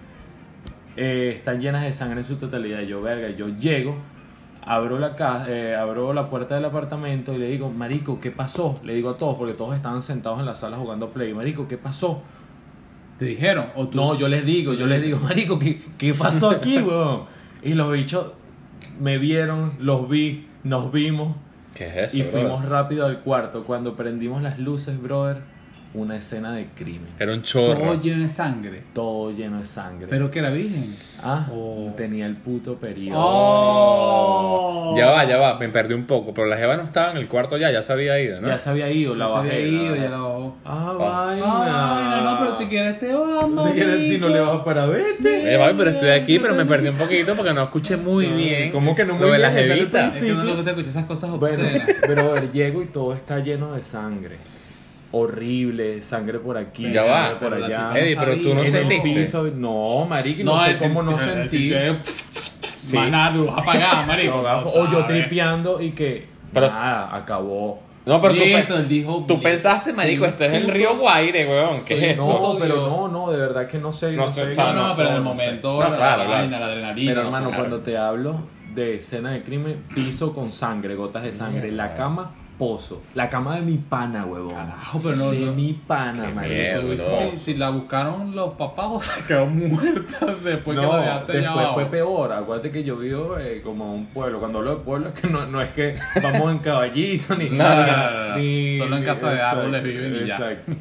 [0.96, 2.80] Eh, están llenas de sangre en su totalidad.
[2.82, 3.96] Yo, verga, yo llego,
[4.64, 8.78] abro la, ca- eh, abro la puerta del apartamento y le digo, Marico, ¿qué pasó?
[8.84, 11.34] Le digo a todos, porque todos estaban sentados en la sala jugando Play.
[11.34, 12.22] Marico, ¿qué pasó?
[13.18, 13.66] ¿Te dijeron?
[13.76, 13.96] ¿O tú?
[13.96, 17.22] No, yo les digo, yo les digo, Marico, ¿qué, qué pasó aquí, weón?
[17.62, 18.32] Y los bichos
[19.00, 21.34] me vieron, los vi, nos vimos
[21.74, 22.16] ¿Qué es eso?
[22.16, 22.40] y brother?
[22.40, 23.64] fuimos rápido al cuarto.
[23.64, 25.38] Cuando prendimos las luces, brother,
[25.95, 27.07] una escena de crimen.
[27.20, 27.78] Era un chorro.
[27.80, 28.82] Todo lleno de sangre.
[28.92, 30.09] Todo lleno de sangre.
[30.11, 30.84] ¿Pero que era virgen?
[31.22, 31.92] Ah, Oh.
[31.97, 33.18] tenía el puto periodo.
[33.18, 34.95] ¡Oh!
[34.97, 37.28] Ya va, ya va, me perdí un poco, pero la jeva no estaba en el
[37.28, 38.49] cuarto ya, ya se había ido, ¿no?
[38.49, 39.68] Ya se había ido, la Ya se había bajé.
[39.68, 40.16] ido, la ya bajé.
[40.16, 40.55] lo...
[40.64, 40.92] Ah, Ah.
[40.99, 42.16] vaina.
[42.18, 44.86] Ay, no, no, pero si quieres te vas, Si quieres, si no le vas para
[44.86, 45.55] vete.
[45.55, 48.36] Eh, vale, pero estoy aquí, pero me perdí un poquito porque no escuché muy No,
[48.36, 48.72] bien.
[48.72, 50.09] ¿cómo que no lo muy de la jevita.
[50.09, 51.88] Es que no gusta escuchar esas cosas Bueno, obscenas.
[52.07, 54.38] pero a ver, llego y todo está lleno de sangre.
[55.14, 57.38] Horrible, sangre por aquí, Ya sangre va.
[57.40, 57.92] por Pero allá.
[57.98, 59.10] Eddie, pero tú no sentiste.
[59.14, 61.72] piso- no, marico, no, sé el- cómo no el- sentí.
[61.72, 62.96] el- Sí.
[62.96, 64.36] Más nada, luz apagada, marico.
[64.36, 67.82] No, gafo, No o yo tripeando y que Pero- nada, acabó.
[68.04, 69.24] No, pero tú, pe- Listo, él dijo...
[69.26, 71.76] tú pensaste, marico, Sí, este es el río Guaire, weón.
[71.86, 72.26] ¿Qué Sí, es esto?
[72.26, 74.12] No, pero no, no, de verdad que no sé.
[74.12, 76.30] No No, sé, No, no, pero en el momento, No, la, claro, la claro.
[76.30, 77.10] vaina, la adrenalina.
[77.12, 77.62] Pero hermano, claro.
[77.62, 78.40] cuando te hablo
[78.74, 82.32] de escena de crimen, piso con sangre, gotas de sangre, la cama
[82.64, 83.02] esposo.
[83.14, 84.54] La cama de mi pana, huevón.
[84.54, 86.82] Carajo, pero no- De no- mi pana, marico.
[87.32, 91.32] Si, si la buscaron los papás, o se quedó muerta después que no, la dejaste
[91.40, 92.32] después fue peor.
[92.32, 94.38] Acuérdate que yo vivo eh, como un pueblo.
[94.40, 97.64] Cuando hablo de pueblo es que no, no es que vamos en caballito ni, No,
[97.64, 98.36] no, no, no.
[98.36, 100.34] ni- Solo en casa de árboles viven y ya.
[100.36, 100.72] Exacto.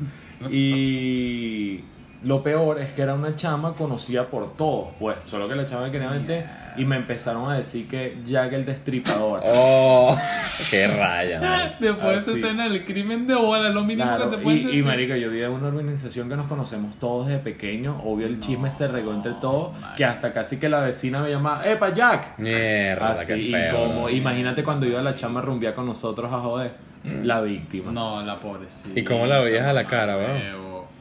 [0.52, 1.84] Y
[2.24, 5.18] lo peor es que era una chama conocida por todos, pues.
[5.26, 6.46] Solo que la chama quería meter
[6.78, 9.42] y me empezaron a decir que Jack el destripador.
[9.44, 10.18] Oh,
[10.72, 11.74] qué raya, man.
[11.80, 14.62] Después de esa escena del crimen de bola, lo mínimo Claro, que te pueden y,
[14.64, 14.86] y decir.
[14.86, 18.72] marico, yo vi en una organización que nos conocemos todos desde pequeño, obvio el chisme
[18.72, 22.40] se regó entre todos, que hasta casi que la vecina me llamaba, ¡Epa, Jack!
[22.40, 23.70] Mierda, Así, qué feo.
[23.76, 24.02] incómodo.
[24.04, 24.10] bro.
[24.10, 26.72] Imagínate cuando iba la chama a rumbear con nosotros a joder,
[27.04, 27.92] la víctima.
[27.92, 29.00] No, No, la pobrecita.
[29.00, 30.28] ¿Y cómo la veías a la cara, bro?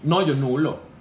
[0.05, 0.27] Feo.
[0.27, 0.92] yo nulo.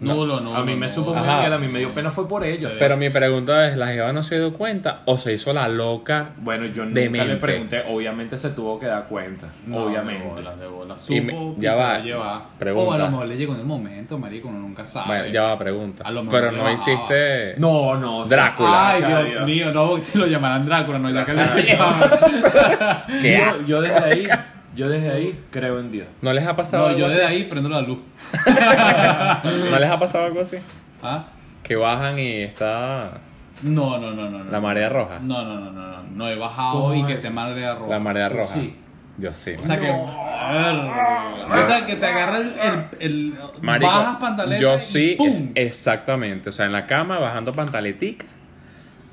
[0.00, 0.56] Nulo, nulo.
[0.56, 1.40] a mí me supo muy Ajá.
[1.40, 2.72] bien, a mí me dio pena fue por ellos.
[2.78, 6.30] Pero mi pregunta es, ¿la jeva no se dio cuenta o se hizo la loca?
[6.38, 7.28] bueno, yo nunca Demente.
[7.28, 10.24] le pregunté, obviamente se tuvo que dar cuenta, No, obviamente.
[10.24, 11.10] De bolas, de bolas.
[11.10, 12.88] Y Supo me- que ya va, pregunta.
[12.90, 15.06] O a lo mejor le llegó en el momento, marico, uno nunca sabe.
[15.06, 16.04] Bueno, ya va, pregunta.
[16.06, 16.74] A lo mejor Pero le no bajaba.
[16.92, 17.54] hiciste...
[17.58, 18.18] No, no.
[18.18, 18.88] o sea, Drácula.
[18.90, 21.42] Ay, Dios mío, no, si lo llamaran Drácula, no, ya que le
[23.20, 24.28] Qué yo, yo desde ahí,
[24.74, 26.08] yo desde ahí creo en Dios.
[26.22, 27.16] ¿No les ha pasado No, algo yo así?
[27.16, 27.98] de ahí prendo la luz.
[29.70, 30.56] ¿No les ha pasado algo así?
[31.02, 31.26] ¿Ah?
[31.62, 33.18] Que bajan y está
[33.62, 34.44] No, no, no, no.
[34.44, 34.50] no.
[34.50, 35.18] la marea roja.
[35.20, 36.02] No, no, no, no, no.
[36.10, 37.90] No he bajado ¿Cómo y que te marea roja.
[37.90, 38.54] La marea roja.
[38.54, 38.76] Sí.
[39.18, 39.52] Yo sí.
[39.58, 39.90] O sea que.
[39.90, 42.54] O sea que te agarra el.
[42.58, 44.60] el, el- Marico, bajas pantaleta.
[44.60, 45.28] yo y sí, ¡pum!
[45.28, 46.48] es- exactamente.
[46.48, 48.26] O sea, en la cama, bajando pantaletica.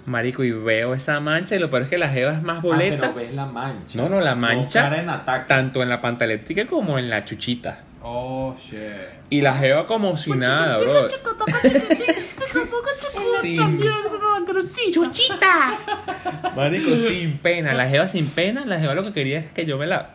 [0.07, 1.55] Marico, y veo esa mancha.
[1.55, 2.97] Y lo peor es que la jeva es más Ah, boleta.
[3.01, 3.97] pero ves la mancha.
[4.01, 4.83] No, no, la mancha.
[4.83, 5.45] cara en ataque.
[5.49, 7.81] tanto en la pantaletica como en la chuchita.
[8.01, 8.79] Oh, shit.
[9.29, 11.09] Y la jeva como si nada, bro.
[14.63, 15.77] sin, Chuchita.
[16.55, 17.73] marico, sin pena.
[17.73, 18.65] La jeva sin pena.
[18.65, 20.11] La jeva lo que quería es que yo me la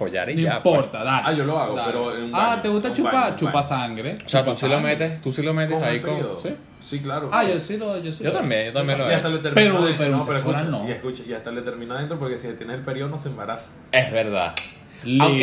[0.00, 0.62] follara y No ya.
[0.62, 0.74] pues.
[0.74, 1.22] importa, dale.
[1.26, 1.92] Ah, yo lo hago, Dale.
[1.92, 3.12] pero en un Ah, baño, ¿te gusta chupar?
[3.12, 3.68] baño, chupa baño.
[3.68, 4.18] sangre.
[4.24, 6.10] O sea, tú sí lo metes, tú sí lo metes ¿Con ahí con.
[6.14, 6.38] periodo?
[6.40, 6.56] ¿sí?
[6.80, 7.28] Sí, claro.
[7.30, 7.98] Ah, yo sí lo.
[7.98, 9.42] Yo, sí Yo lo- también, yo también lo Y hasta he le hecho.
[9.42, 10.88] termina Pero- de- pero no, pero escucha, no.
[10.88, 13.70] Y, escucha, y hasta le termina adentro porque si tiene el periodo no se embaraza.
[13.92, 14.54] Es verdad.
[15.04, 15.36] Listo.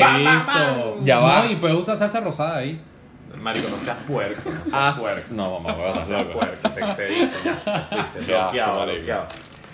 [1.03, 1.43] Ya va.
[1.45, 2.81] No, y puedes usar salsa rosada ahí.
[3.41, 5.19] Marico, no seas puerco, no seas Ah, puerco.
[5.35, 7.55] no, mamá, No seas puerco, te excediste ya.
[7.89, 9.25] te fuiste, Bloqueado, bloqueado.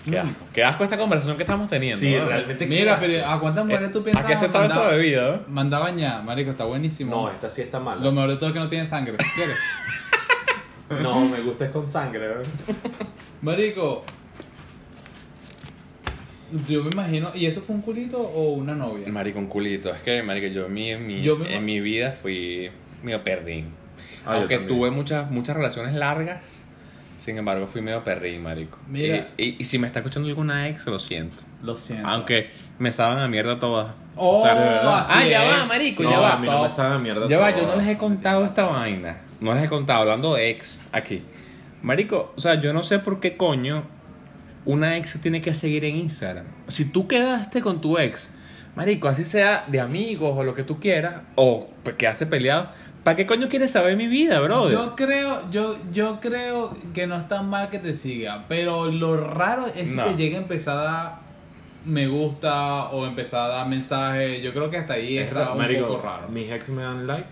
[0.10, 0.46] Qué asco.
[0.54, 1.98] Qué asco esta conversación que estamos teniendo.
[2.00, 2.26] Sí, ¿no?
[2.26, 2.66] realmente.
[2.66, 4.26] Mira, qué pero ¿a cuántas mujeres tú ¿A piensas?
[4.26, 5.32] qué se sabe esa bebida?
[5.38, 5.42] no?
[5.54, 7.16] Manda a bañar, marico, está buenísimo.
[7.16, 8.02] No, esta sí está mala.
[8.04, 9.16] Lo mejor de todo es que no tiene sangre.
[9.36, 9.56] ¿Quieres?
[11.02, 12.44] No, me gusta es con sangre, ¿verdad?
[13.42, 14.04] Marico.
[16.68, 19.08] Yo me imagino, ¿y eso fue un culito o una novia?
[19.10, 19.90] Marico, un culito.
[19.90, 22.70] Es que, marico, yo en mi, en mi, Yo me- en mi vida fui
[23.02, 23.70] medio perrín.
[24.24, 24.78] Ah, yo Aunque también.
[24.78, 26.64] tuve muchas, muchas relaciones largas,
[27.18, 28.78] sin embargo fui medio perrín, marico.
[28.88, 29.30] Mira.
[29.38, 31.44] Y, y- y si me está escuchando alguna ex, lo siento.
[31.62, 32.08] Lo siento.
[32.08, 32.50] Aunque
[32.80, 33.94] me saben a mierda todas.
[34.16, 35.06] Oh, de verdad.
[35.10, 35.62] ah, ya es.
[35.62, 36.34] va, marico, No, ya va.
[36.34, 38.64] a mí no me sabe a mierda Ya va, yo no les he contado esta
[38.64, 39.18] vaina.
[39.40, 41.24] No les he contado, hablando de ex aquí.
[41.82, 43.84] Marico, o sea, yo no sé por qué coño
[44.66, 46.46] una ex se tiene que seguir en Instagram.
[46.68, 48.30] Si tú quedaste con tu ex,
[48.76, 52.70] marico, así sea de amigos o lo que tú quieras, o pues, quedaste peleado,
[53.04, 54.72] ¿para qué coño quieres saber mi vida, brother?
[54.72, 59.18] Yo creo, yo, yo creo que no es tan mal que te siga, pero lo
[59.18, 60.06] raro es si No.
[60.06, 61.24] te llega a empezar a dar
[61.86, 64.42] me gusta o empezar a dar mensajes.
[64.42, 66.30] Yo creo que hasta ahí Es está raro, un marico, poco raro.
[66.30, 67.28] Mis ex me dan like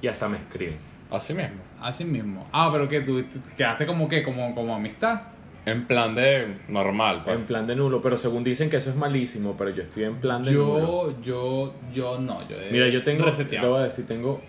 [0.00, 0.78] y hasta me escriben.
[1.10, 1.60] Así mismo.
[1.80, 2.46] Así mismo.
[2.52, 3.22] Ah, pero que tú
[3.56, 5.20] quedaste como que, como, como amistad.
[5.66, 7.36] En plan de normal, pues.
[7.36, 10.16] En plan de nulo, pero según dicen que eso es malísimo, pero yo estoy en
[10.16, 11.10] plan de nulo.
[11.10, 12.46] Yo, yo, yo no.
[12.48, 14.42] Yo Mira, yo tengo, te voy a decir, tengo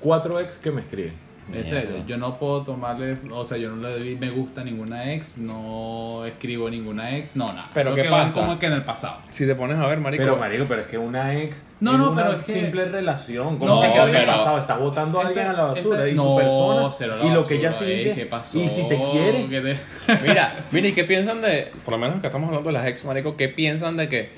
[0.00, 1.28] cuatro ex que me escriben.
[1.50, 4.64] En serio, yo no puedo tomarle, o sea, yo no le doy me gusta a
[4.64, 7.70] ninguna ex, no escribo ninguna ex, no, nada.
[7.72, 8.40] Pero Eso ¿qué quedó en pasa?
[8.40, 9.16] como que en el pasado.
[9.30, 10.24] Si te pones a ver, marico.
[10.24, 12.84] Pero, marico, pero es que una ex No, es no, una pero es que- simple
[12.84, 13.54] relación.
[13.54, 16.06] No, Como que quedó en el pero- pasado, estás botando a alguien a la basura
[16.06, 18.20] y no, su persona cero la y lo que ella basura, ey, siente.
[18.20, 18.58] ¿qué pasó?
[18.58, 22.20] Y si te quiere, ¿Qué te- Mira, mira, ¿y qué piensan de, por lo menos
[22.20, 24.32] que estamos hablando de las ex, marico, qué piensan de que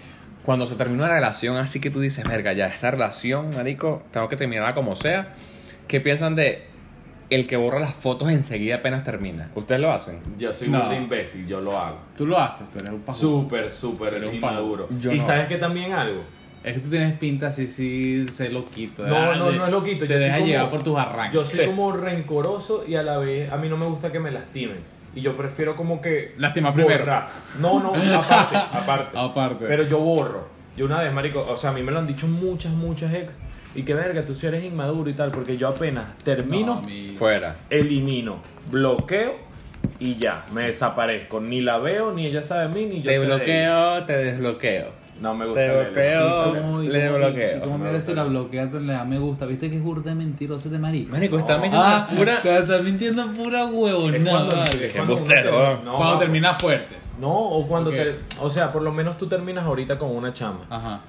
[0.45, 4.29] cuando se termina una relación así que tú dices, verga, ya esta relación, marico, tengo
[4.29, 5.31] que terminarla como sea,
[5.91, 6.63] ¿qué piensan de
[7.31, 9.51] el que borra las fotos enseguida apenas termina?
[9.57, 10.21] ¿Ustedes lo hacen?
[10.39, 10.87] yo soy No.
[10.87, 11.99] un imbécil, yo lo hago.
[12.17, 13.19] Tú lo haces, tú eres un pajú.
[13.19, 14.89] Súper, súper Eres un inmaduro.
[15.01, 15.27] Yo y no.
[15.27, 16.23] sabes que también algo.
[16.63, 19.03] Es que tú tienes pinta así, sí, sé loquito.
[19.07, 19.37] No, ¿verdad?
[19.37, 20.01] no, no es loquito.
[20.07, 21.35] Te yo soy dejas como- llevar por tus arranques.
[21.35, 21.67] Yo soy Sí.
[21.67, 24.79] como rencoroso y a la vez a mí no me gusta que me lastimen.
[25.15, 26.35] Y yo prefiero como que.
[26.37, 26.99] Lastimar primero.
[27.01, 27.29] borrar.
[27.61, 29.19] No, no, aparte, aparte.
[29.19, 29.65] Aparte.
[29.67, 30.49] Pero yo borro.
[30.77, 33.33] Yo una vez, marico, o sea, a mí me lo han dicho muchas, muchas ex.
[33.75, 35.31] Y que verga, tú sí eres inmaduro y tal.
[35.31, 37.57] Porque yo apenas termino, No, mi- Fuera.
[37.71, 38.39] elimino,
[38.71, 39.35] bloqueo
[39.99, 41.41] y ya, me desaparezco.
[41.41, 43.37] Ni la veo, ni ella sabe de mí, ni yo Te sé de ella.
[43.37, 45.01] bloqueo, te desbloqueo.
[45.21, 46.55] No me gusta Te bloqueo.
[46.55, 47.57] ¿Cómo- y Le bloqueo.
[47.59, 49.45] y cómo Me mira si la bloquea, te le da me gusta.
[49.45, 51.13] ¿Viste que es burda mentiroso de marico?
[51.13, 51.63] Marico, está No.
[51.63, 52.39] mintiendo Ah, pura.
[52.39, 54.31] o sea, está mintiendo pura Es huevonada.
[54.31, 54.87] cuando, vale.
[54.87, 55.77] es cuando te- ¿no?
[55.85, 56.97] no, Cuando va, termina fuerte.
[57.21, 58.15] No, o cuando te.
[58.41, 60.61] O sea, por lo menos tú terminas ahorita con una chama.
[60.71, 61.01] Ajá.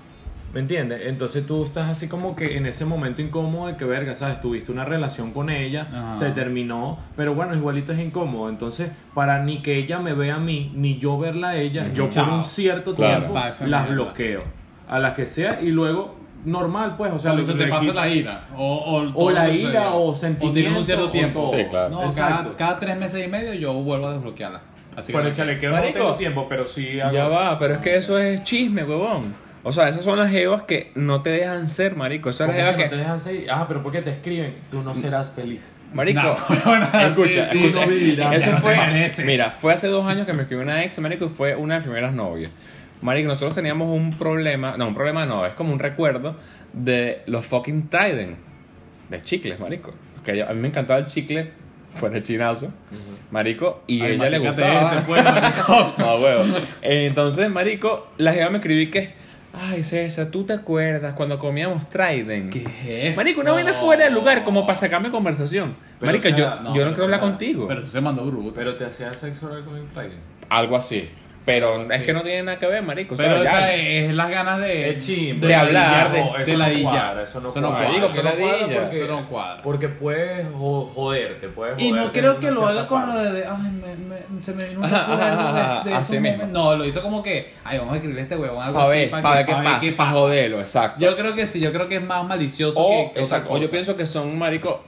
[0.54, 1.02] ¿Me entiendes?
[1.06, 4.42] Entonces tú estás así como que en ese momento incómodo de que, verga, ¿sabes?
[4.42, 6.14] Tuviste una relación con ella, Ajá.
[6.20, 8.50] se terminó, pero bueno, igualito es incómodo.
[8.50, 12.10] Entonces, para ni que ella me vea a mí, ni yo verla a ella, yo
[12.10, 13.20] por un cierto Claro.
[13.28, 13.86] tiempo las mierda.
[13.86, 14.44] bloqueo.
[14.90, 18.10] A las que sea y luego, normal, pues, o sea, Cuando se te pasa la
[18.10, 18.48] ira.
[18.58, 21.48] O, o, la ira, o O tienes sentimiento, un cierto tiempo.
[21.48, 21.90] Sí, claro.
[21.92, 24.60] No, cada, cada tres meses y medio yo vuelvo a desbloquearla.
[24.98, 27.96] Así Fuera que- chalequeo no tengo tiempo, pero sí hago Ya va, pero es que
[27.96, 29.34] eso es chisme, huevón.
[29.64, 32.30] O sea, esas son las jevas que no te dejan ser, marico.
[32.32, 33.02] Esas son ¿Cómo las que jevas no te que.
[33.02, 33.52] dejan seguir?
[33.52, 34.56] Ah, pero ¿por qué te escriben?
[34.72, 35.72] Tú no serás feliz.
[35.94, 36.36] Marico, No,
[36.66, 37.86] bueno, escucha, sí, escucha.
[37.86, 38.34] no vivirás.
[38.36, 38.78] Eso fue.
[39.26, 41.80] Mira, fue hace dos años que me escribió una ex, marico, y fue una de
[41.82, 42.56] las primeras novias.
[43.02, 44.78] Marico, nosotros teníamos un problema.
[44.78, 46.38] No, un problema no, es como un recuerdo
[46.74, 48.38] de los fucking Trident.
[49.10, 49.94] De chicles, marico.
[50.24, 51.52] Que yo- a mí me encantaba el chicle,
[51.94, 52.72] fuera el chinazo.
[53.32, 54.92] Marico, y a ella le gustaba.
[54.96, 55.94] este, pues, marico.
[55.98, 56.44] no, huevo.
[56.82, 59.21] Entonces, marico, la jeva me escribí que.
[59.54, 62.54] Ay, César, ¿tú te acuerdas cuando comíamos Trident?
[62.54, 65.76] ¿Qué es Marico, una vaina fuera de lugar, como para sacarme conversación.
[66.00, 67.68] Pero, o sea, yo, no, yo no quiero hablar contigo.
[67.68, 68.54] Pero se mandó bruto.
[68.56, 70.20] Pero te hacía sexo oral con el trailer.
[70.50, 71.10] Algo así.
[71.44, 72.06] Pero es Sí.
[72.06, 73.16] que no tiene nada que ver, marico.
[73.16, 75.48] Pero o o sea, ya- es las ganas de, Es chimbo.
[75.48, 77.88] de hablar, de- No, de eso no cuadra, Eso no Eso no cuadra.
[77.88, 77.88] cuadra.
[77.88, 78.82] Eso Digo, no que cuadra ladilla.
[78.82, 79.62] porque, Eso no cuadra.
[79.64, 83.58] porque puedes jo- joderte, puedes Y no creo que lo haga con lo de, ay,
[83.58, 86.38] me, me- se me vino Ajá, de- así mismo.
[86.38, 86.60] momento.
[86.60, 89.00] No, lo hizo como que, ay, vamos a escribirle a este huevón algo Pa' así
[89.00, 91.00] ver, para pa' ver qué pa' pasa, para joderlo, exacto.
[91.04, 93.50] Yo creo que sí, yo creo que es más malicioso o, que, que otra exacto,
[93.50, 93.72] o yo cosa.
[93.72, 94.84] pienso que son, marico,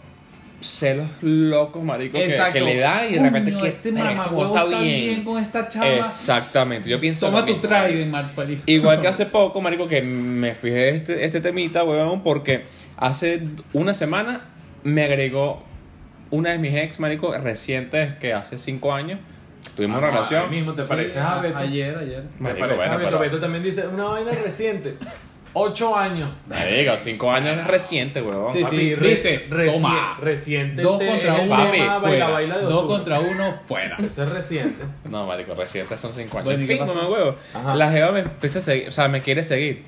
[0.65, 4.55] celos locos, marico, que, le da y de repente Coño, que este "Verga, este mamagüevo
[4.57, 5.87] está bien con esta chama.
[5.87, 8.61] Exactamente, yo pienso Toma tu parido.
[8.65, 12.65] Igual que hace poco, marico, que me fijé este, este temita, weón, porque
[12.97, 13.41] hace
[13.73, 14.41] una semana
[14.83, 15.63] me agregó
[16.29, 19.19] una de mis ex, marico, recientes, que hace cinco años
[19.75, 20.49] tuvimos una Ah, relación.
[20.49, 21.57] mismo te Sí, pareces a a- Beto.
[21.57, 22.23] Ayer, ayer.
[22.23, 23.09] Te Marico, pareces bueno, a Beto.
[23.09, 24.95] pero- Beto también dice una vaina reciente.
[25.55, 26.29] Ocho años.
[26.47, 28.51] Marico, cinco años es reciente, weón.
[28.51, 30.17] Sí, Papi, sí, viste, reci- toma.
[30.19, 30.81] Reciente.
[30.81, 31.97] Dos contra uno, papi, fuera.
[31.99, 33.97] baila, baila de Dos contra uno, fuera.
[33.97, 34.83] Ese es reciente.
[35.07, 36.45] No, marico, reciente son cinco años.
[36.45, 37.35] Bueno, ¿y en fin, mamá huevo.
[37.53, 37.75] Ajá.
[37.75, 39.83] La jeva me empieza a seguir, o sea, me quiere seguir.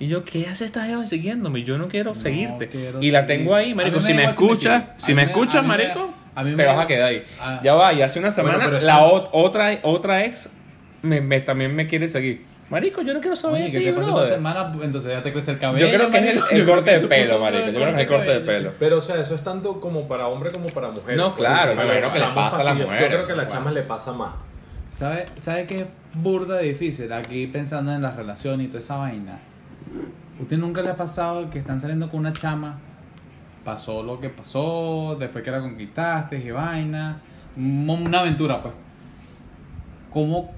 [0.00, 1.62] Y yo, ¿qué hace esta jeva siguiéndome?
[1.62, 2.68] Yo no quiero No seguirte.
[2.68, 3.38] quiero y la seguir.
[3.38, 4.00] tengo ahí, marico.
[4.00, 7.24] Si me escuchas, si me escuchas, marico, te vas a quedar ahí.
[7.40, 7.60] Ah.
[7.62, 10.52] Ya va, y hace una semana la otra, otra ex
[11.02, 12.44] me, me- también me quiere seguir.
[12.68, 14.34] Marico, yo no quiero saber Oye, de ¿qué ti, te pasa esta brother.
[14.34, 14.72] semana?
[14.82, 15.86] Entonces ya te crece el cabello.
[15.86, 17.66] Yo creo que es el, Yo corte creo de que- pelo, marico.
[17.66, 18.72] Yo creo que es el corte de pelo.
[18.78, 21.16] Pero, o sea, eso es tanto como para hombre como para mujer.
[21.16, 23.00] No, claro, me imagino que le pasa a las mujeres.
[23.12, 24.32] Yo creo que a chamas le pasa más.
[24.92, 27.12] ¿Sabe, ¿Sabe qué es burda de difícil?
[27.12, 29.38] Aquí pensando en las relaciones y toda esa vaina.
[30.40, 32.78] ¿Usted nunca le ha pasado que están saliendo con una chama?
[33.64, 37.20] Pasó lo que pasó, después que la conquistaste y vaina.
[37.56, 38.74] un- Una aventura, pues.
[40.12, 40.52] ¿Cómo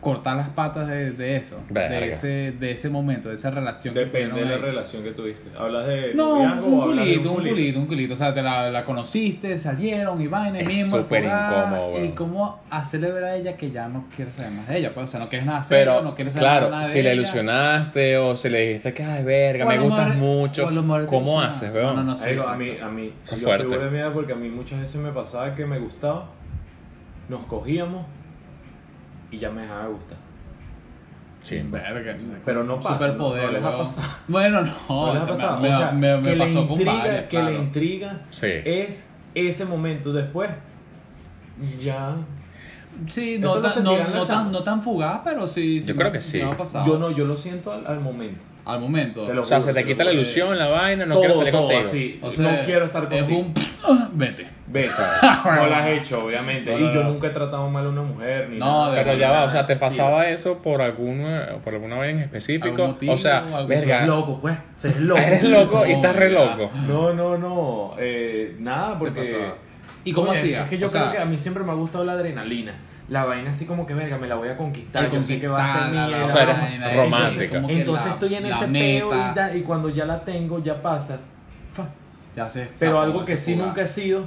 [0.00, 1.62] cortar las patas de, de eso?
[1.68, 1.96] Verga.
[2.00, 3.92] De ese, de ese momento, de esa relación.
[3.94, 4.60] que Depende de la ahí.
[4.60, 5.50] relación que tuviste.
[5.58, 8.14] ¿Hablas de No, noviazgo un o hablas de culito, un culito, un culito.
[8.14, 10.96] O sea, te la, la conociste, salieron y vaina y Es mismo.
[10.98, 12.12] súper incómodo, Y weón.
[12.12, 14.94] cómo hacerle ver a ella que ya no quieres saber más de ella.
[14.94, 17.00] Pues, o sea, no quieres nada Pero, no quieres saber claro, nada de si le
[17.00, 17.12] ella.
[17.14, 20.68] ilusionaste o si le dijiste que, ay, verga, me gustas mucho,
[21.06, 21.88] ¿cómo haces, weón?
[21.88, 23.78] No, no, no, sí, Marico, a mí, a mí, yo fuerte.
[23.78, 26.26] de miedo porque a mí muchas veces me pasaba que me gustaba,
[27.28, 28.06] nos cogíamos
[29.30, 30.18] y ya me dejaba de gustar.
[31.42, 32.16] Sí, Verga.
[32.44, 34.08] Pero no pasa, Superpoder, no les ha pasado.
[34.28, 35.06] Bueno, no.
[35.06, 35.60] ¿No les ha me- pasado?
[35.60, 37.50] Me, O sea, me- me que le pasó con intriga, varias, que claro.
[37.50, 38.46] le intriga Sí.
[38.64, 40.50] es ese momento después.
[41.80, 42.14] Ya.
[43.08, 45.80] Sí, no, tan, no, la no tan, no tan fugaz, pero sí.
[45.80, 46.38] sí Yo me- creo que sí.
[46.38, 46.86] me ha pasado.
[46.86, 48.44] Yo no, yo lo siento al, al momento.
[48.64, 49.24] Al momento.
[49.26, 51.36] Te lo O sea, juro, se te quita la ilusión, la vaina, no Todo, quiero
[51.38, 51.88] salir todo contigo.
[51.88, 52.18] así.
[52.22, 53.38] O sea, no quiero estar es contigo.
[53.40, 53.54] un.
[54.12, 54.46] Vete.
[54.66, 54.86] Ve,
[55.44, 56.70] no lo has hecho, obviamente.
[56.70, 57.08] No, y no, yo no.
[57.10, 58.48] nunca he tratado mal a una mujer.
[58.50, 61.96] Ni No, nada, Pero ya va, o sea, ¿te pasaba eso por alguna, por alguna
[61.96, 62.66] vaina en específico?
[62.66, 64.56] ¿Algún motivo, o sea, verga, loco, pues.
[65.00, 65.20] Loco.
[65.26, 66.70] eres loco y estás re loco.
[66.86, 67.94] No, no, no.
[67.98, 69.50] Eh, nada, porque.
[70.04, 70.62] ¿Y cómo hacía?
[70.64, 72.74] Es que yo O creo sea- que a mí siempre me ha gustado la adrenalina.
[73.10, 75.10] La vaina así como que, verga, me la voy a conquistar.
[75.10, 76.24] Yo sé que va a ser mía.
[76.24, 77.44] O sea, eres vaina, romántica.
[77.56, 80.80] entonces Entonces la- estoy en ese peo y, ya- y cuando ya la tengo, ya
[80.80, 81.18] pasa.
[81.72, 81.88] Fa.
[82.36, 84.26] ya se Pero algo que sí nunca he sido,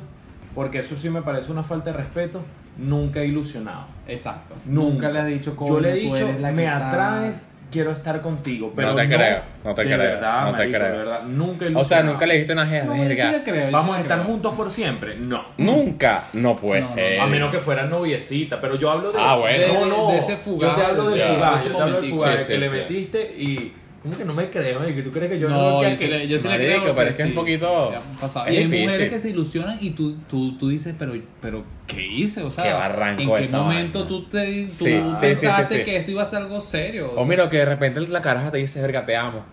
[0.54, 2.42] porque eso sí me parece una falta de respeto,
[2.78, 3.86] nunca he ilusionado.
[4.08, 4.56] Exacto.
[4.66, 8.72] Nunca, Nunca le has dicho cómo Yo le he dicho, me atraes, quiero estar contigo,
[8.76, 10.92] pero No te creo, no te de creo, verdad, no te marico, creo.
[10.92, 13.32] de verdad, nunca O sea, nunca le dijiste una jeva, No, sí verga.
[13.32, 14.30] le creo, Vamos sí a estar creo.
[14.32, 15.44] juntos por siempre, no.
[15.58, 17.20] Nunca, no puede No, no, ser.
[17.20, 19.20] A menos que fuera noviecita, pero yo hablo de.
[19.20, 19.74] Ah, bueno.
[19.74, 20.08] No, De- no.
[20.12, 21.52] de ese fugaz, Yo te hablo del de ese- fugaz.
[21.54, 22.76] de ese Yo te hablo del fugaz Sí, que sí, le sí.
[22.76, 23.74] metiste y.
[24.04, 25.02] ¿Cómo que no me crees, marico?
[25.02, 26.94] ¿Tú crees que yo No, que yo sí le, yo sí le creo.
[26.94, 28.84] pero es que es un sí, poquito- sí es Y hay difícil.
[28.86, 32.44] mujeres que se ilusionan y tú, tú, tú dices, pero, pero ¿qué hice?
[32.44, 34.10] O sea, Qué barranco ¿en qué esa momento vaina.
[34.10, 35.86] tú, te, tú Sí, sí, sí, pensaste sí, sí.
[35.86, 37.12] que esto iba a ser algo serio?
[37.16, 39.46] O mira, que de repente la caraja te dice, verga, te amo.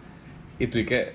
[0.58, 1.12] Y tú y que.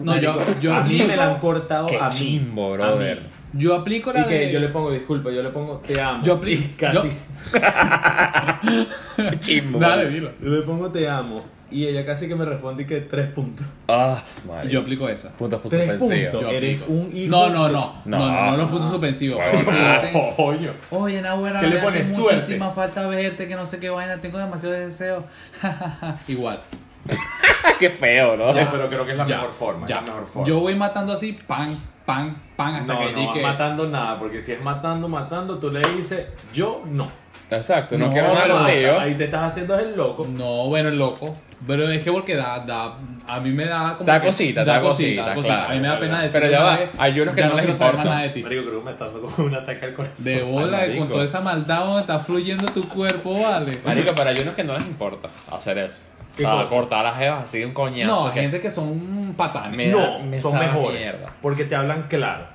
[0.00, 2.14] no, yo, yo, a mí aplico, me la han cortado Qué a mí.
[2.14, 3.20] chimbo, A brother.
[3.20, 3.26] mí.
[3.60, 4.52] yo aplico la Y que de...
[4.52, 6.22] yo le pongo, disculpa, yo le pongo te amo.
[6.24, 7.10] Yo apli- Y casi.
[9.40, 9.78] Chimbo.
[9.78, 10.30] Dale, dilo.
[10.40, 11.44] Yo le pongo te amo.
[11.74, 13.66] Y ella casi que me responde y que tres puntos.
[13.88, 14.72] Ah, marico.
[14.72, 15.30] Yo aplico esa.
[15.32, 16.40] Puntos puntos Tres puntos.
[16.40, 17.30] Yo Eres un hijo.
[17.30, 17.94] No, no, no.
[18.04, 18.18] No.
[18.18, 19.42] No, no, no, los puntos suspensivos.
[19.44, 20.70] Si dicen, Coño.
[20.90, 22.18] Oye, Nahuera, ¿Qué le me hace pones?
[22.18, 22.92] muchísima Suerte.
[22.94, 25.24] falta verte, que no sé qué vaina, tengo demasiado deseo.
[26.28, 26.60] Igual.
[27.80, 28.54] Qué feo, ¿no?
[28.54, 29.86] Ya, pero creo que es la Ya, mejor forma.
[29.86, 29.96] ya.
[29.96, 30.48] Es la mejor forma.
[30.48, 33.42] Yo voy matando así, pan, pan, pan, hasta no, que no llegue.
[33.42, 37.08] matando nada, porque si es matando, matando, tú le dices, yo no.
[37.50, 39.02] Exacto, no, No, quiero nada.
[39.02, 40.26] Ahí te estás haciendo el loco.
[40.28, 41.36] No, bueno, el loco.
[41.66, 42.92] Pero es que porque da, da,
[43.26, 45.98] a mí me da como Da que- cosita, da cosita, claro, A mí me da
[45.98, 48.04] pena decir Pero ya va, hay unos que no les importa.
[48.04, 48.42] nada de ti.
[48.42, 50.24] Marico, creo que me está dando como un ataque al corazón.
[50.24, 53.78] De bola, Ay, con toda esa maldad donde está fluyendo tu cuerpo, vale.
[53.84, 55.96] Marico, pero hay unos que no les importa hacer eso.
[55.96, 56.66] O ¿Qué sea, cosa?
[56.66, 58.26] cortar las jevas así de un coñazo.
[58.26, 59.76] No, que- gente que son patanes.
[59.76, 61.00] Me- no, me son mejores.
[61.00, 61.32] mierda.
[61.40, 62.46] Porque te hablan claro.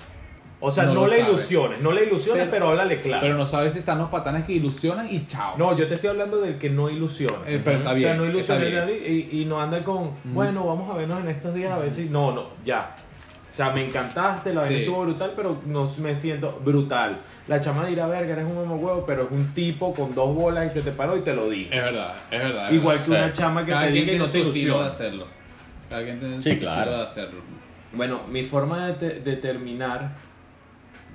[0.62, 1.30] O sea, No no, le sabe.
[1.30, 3.22] ilusiones, no le ilusiones, Pero- pero, háblale claro.
[3.22, 5.55] Pero no sabes si están los patanes que ilusionan y chao.
[5.57, 7.38] No, yo te estoy hablando del que no ilusiona.
[7.47, 10.89] Eh, pero está o bien, sea, no ilusiona y, y no anda con, bueno, vamos
[10.89, 12.10] a vernos en estos días a ver si.
[12.10, 12.93] No, no, ya.
[13.47, 14.84] O sea, me encantaste, la vaina Sí.
[14.84, 17.20] estuvo brutal, pero no me siento brutal.
[17.47, 20.68] La chama dirá, verga, eres un mamá huevo, pero es un tipo con dos bolas
[20.68, 21.74] y se te paró y te lo dijo.
[21.74, 22.68] Es verdad, es verdad.
[22.68, 23.05] es Igual verdad.
[23.18, 24.88] que una chama que Cada te diga tiene no te estilo de ilusiona.
[24.88, 25.28] hacerlo.
[25.89, 26.80] Cada quien tiene Sí, su claro.
[26.82, 27.41] estilo de hacerlo.
[27.93, 30.12] Bueno, mi forma de, te- de terminar.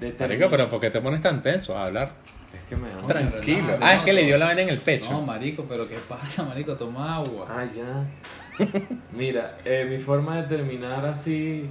[0.01, 2.11] De Marico, pero ¿por qué te pones tan tenso a hablar?
[2.55, 3.01] Es que me da.
[3.07, 3.67] Tranquilo.
[3.67, 5.11] relaja, Ah, es que le dio la vaina en el pecho.
[5.13, 6.75] No, marico, pero ¿qué pasa, marico?
[6.77, 7.47] Toma agua.
[7.49, 8.67] Ah, ya.
[9.13, 11.69] Mira, eh, mi forma de terminar así,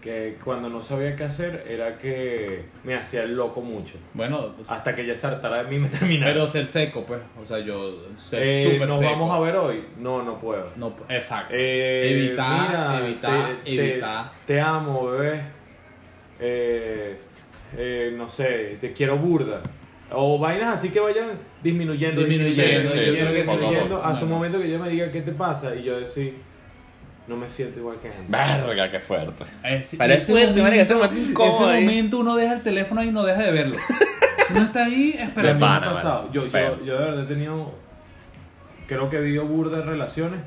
[0.00, 3.98] que cuando no sabía qué hacer, era que me hacía el loco mucho.
[4.14, 6.32] Bueno, pues, Hasta que ella se hartara de mí me terminara.
[6.32, 7.20] pero ser seco, pues.
[7.42, 9.10] O sea, yo ser Eh, súper ¿Nos seco.
[9.10, 9.84] vamos a ver hoy?
[9.98, 10.70] No, no puedo.
[10.76, 11.52] No, exacto.
[11.54, 14.30] Eh, evitar, evitar, te, te- evitar.
[14.46, 15.42] Te amo, bebé.
[16.40, 17.16] Eh,
[17.76, 19.60] eh, no sé, te quiero burda.
[20.12, 21.30] O vainas así que vayan
[21.62, 24.06] disminuyendo, Disminuyendo, disminuyendo, sí, disminuyendo, sí, poco a disminuyendo, poco.
[24.06, 24.34] hasta un Bueno.
[24.36, 26.34] momento que ella me diga qué te pasa y yo decir,
[27.28, 28.28] no me siento igual que antes.
[28.28, 29.44] Verga, qué fuerte.
[29.62, 33.22] Pero es ese fuerte, marico, ese momento, ese momento uno deja el teléfono y no
[33.24, 33.76] deja de verlo.
[34.52, 35.54] Uno está ahí a esperando.
[35.54, 36.32] mí me pana, ha pasado.
[36.32, 37.72] Yo, yo, yo de verdad he tenido.
[38.88, 40.40] Creo que he vivido burda de relaciones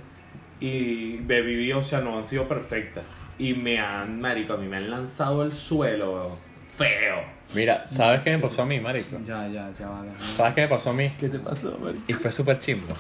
[0.59, 3.05] y he vivido, o sea, no han sido perfectas.
[3.39, 6.53] Y me han, marico, a mí me han lanzado al suelo, weón.
[6.75, 7.17] Feo.
[7.53, 9.17] Mira, ¿sabes qué me pasó a mí, marico?
[9.27, 10.01] Ya, ya, ya va.
[10.01, 10.33] déjame.
[10.35, 11.11] ¿Sabes qué me pasó a mí?
[11.19, 12.03] ¿Qué te pasó, marico?
[12.07, 12.93] Y fue súper chimbo.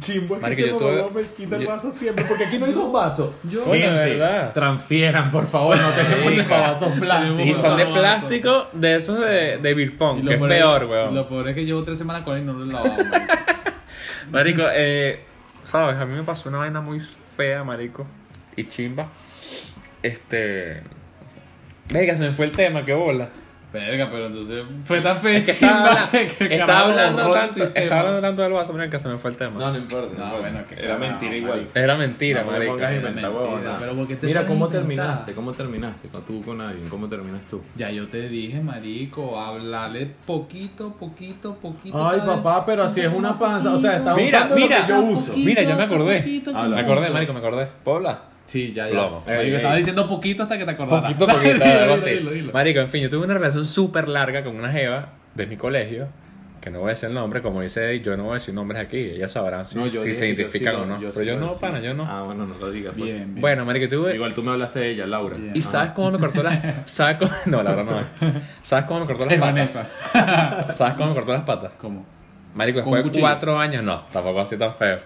[0.00, 2.44] Chimbo, es Marico, que yo este tuve- mamá me quita el yo- vaso siempre, porque
[2.44, 3.30] aquí no hay dos vasos.
[3.44, 4.52] Yo- de verdad.
[4.52, 7.46] transfieran, por favor, no te pones para vasos plásticos.
[7.46, 11.14] Y son de plástico de esos de, de beer pong, que es peor peor, weón.
[11.14, 12.94] Lo peor es que llevo tres semanas con él y no lo he lavado.
[12.96, 13.34] marico.
[14.30, 15.20] Marico, eh,
[15.62, 16.98] sabes, a mí me pasó una vaina muy
[17.36, 18.06] fea, marico,
[18.56, 19.08] y chimba.
[20.04, 20.82] Este.
[21.90, 23.28] Venga, se me fue el tema, qué bola.
[23.72, 28.00] Verga, pero entonces fue tan Es que fechimba estaba, que el estaba hablando tanto, estaba
[28.02, 29.58] hablando tanto del vaso, pero que se me fue el tema.
[29.58, 30.16] No, no importa.
[30.16, 31.56] No, bueno, que Era mentira igual.
[31.58, 31.78] marico.
[31.78, 32.72] Era mentira, No me marico.
[32.74, 33.76] pongas a Era inventar, mentira, huevona.
[33.80, 35.32] pero ¿por qué te Mira, ¿cómo terminaste?
[35.32, 36.08] ¿Cómo terminaste?
[36.08, 37.62] Con tú con alguien, ¿cómo terminas tú?
[37.74, 42.06] Ya yo te dije, marico, hablarle poquito, poquito, poquito.
[42.08, 43.72] Ay, papá, pero así es una panza.
[43.72, 45.26] O sea, estás Mira, usando mira, lo que yo uso.
[45.32, 46.18] poquito, Mira, ya me acordé.
[46.18, 46.52] poquito.
[46.52, 47.68] Me acordé, marico, me acordé.
[47.82, 48.33] ¿Puedo hablar?
[48.46, 48.92] Sí, ya, ya.
[48.92, 49.22] Plomo.
[49.26, 49.78] Marico, Ey, estaba ey.
[49.78, 51.14] diciendo poquito hasta que te acordaras.
[51.14, 52.10] Poquito, poquito, Dilo, algo dilo, así.
[52.10, 52.52] dilo, dilo.
[52.52, 56.08] Marico, en fin, yo tuve una relación súper larga con una jeva de mi colegio,
[56.60, 58.80] que no voy a decir el nombre, como dice, yo no voy a decir nombres
[58.80, 60.94] aquí, ellas sabrán si, No, yo si dije se identifican sí o no.
[61.00, 62.06] yo Pero sí yo no, pana, yo no.
[62.06, 62.92] Ah, bueno, no lo digas.
[62.96, 63.04] pues.
[63.04, 63.40] Bien, bien.
[63.40, 64.14] Bueno, marico, tuve...
[64.14, 65.36] Igual tú me hablaste de ella, Laura.
[65.36, 65.52] Bien.
[65.54, 65.68] ¿Y Ajá.
[65.70, 66.60] sabes cómo me cortó las...
[66.90, 67.30] ¿Sabes cómo...
[67.46, 68.06] No, la verdad no es.
[68.62, 69.54] ¿Sabes cómo me cortó las Es patas?
[69.74, 70.66] Vanessa.
[70.70, 71.72] ¿Sabes cómo me cortó las patas?
[71.78, 72.06] ¿Cómo?
[72.54, 74.98] Marico, ¿Con después de cuatro años, no, tampoco así tan feo.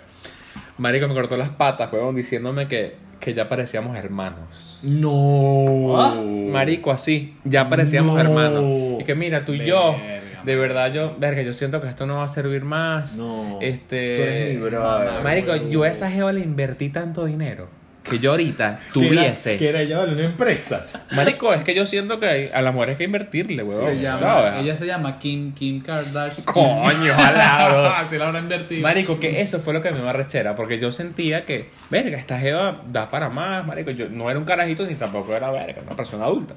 [0.76, 4.78] Marico me cortó las patas, huevón, diciéndome que, que ya parecíamos hermanos.
[4.82, 6.00] No.
[6.00, 6.14] Ah,
[6.52, 8.20] Marico, así, ya parecíamos No.
[8.20, 9.00] hermanos.
[9.00, 9.96] Y que mira, tú y yo,
[10.44, 13.16] de verdad yo, verga, yo siento que esto no va a servir más.
[13.16, 13.58] No.
[13.60, 14.16] Este.
[14.16, 15.22] Tú eres mi brother.
[15.22, 17.68] Marico, yo a esa jeva le invertí tanto dinero
[18.08, 19.56] que yo ahorita tuviese.
[19.56, 20.86] Que era llevarle una empresa.
[21.12, 23.84] Marico, es que yo siento que hay- a las mujeres hay que invertirle, weón.
[23.84, 24.54] Se llama, ¿sabes?
[24.60, 26.44] ella se llama Kim, Kim Kardashian.
[26.44, 28.00] Coño, ojalá.
[28.00, 28.82] Así la habrá invertido.
[28.82, 32.38] Marico, que eso fue lo que me dio rechera, porque yo sentía que, verga, esta
[32.38, 33.90] jeva da para más, marico.
[33.90, 36.54] Yo no era un carajito ni tampoco era verga, una persona adulta.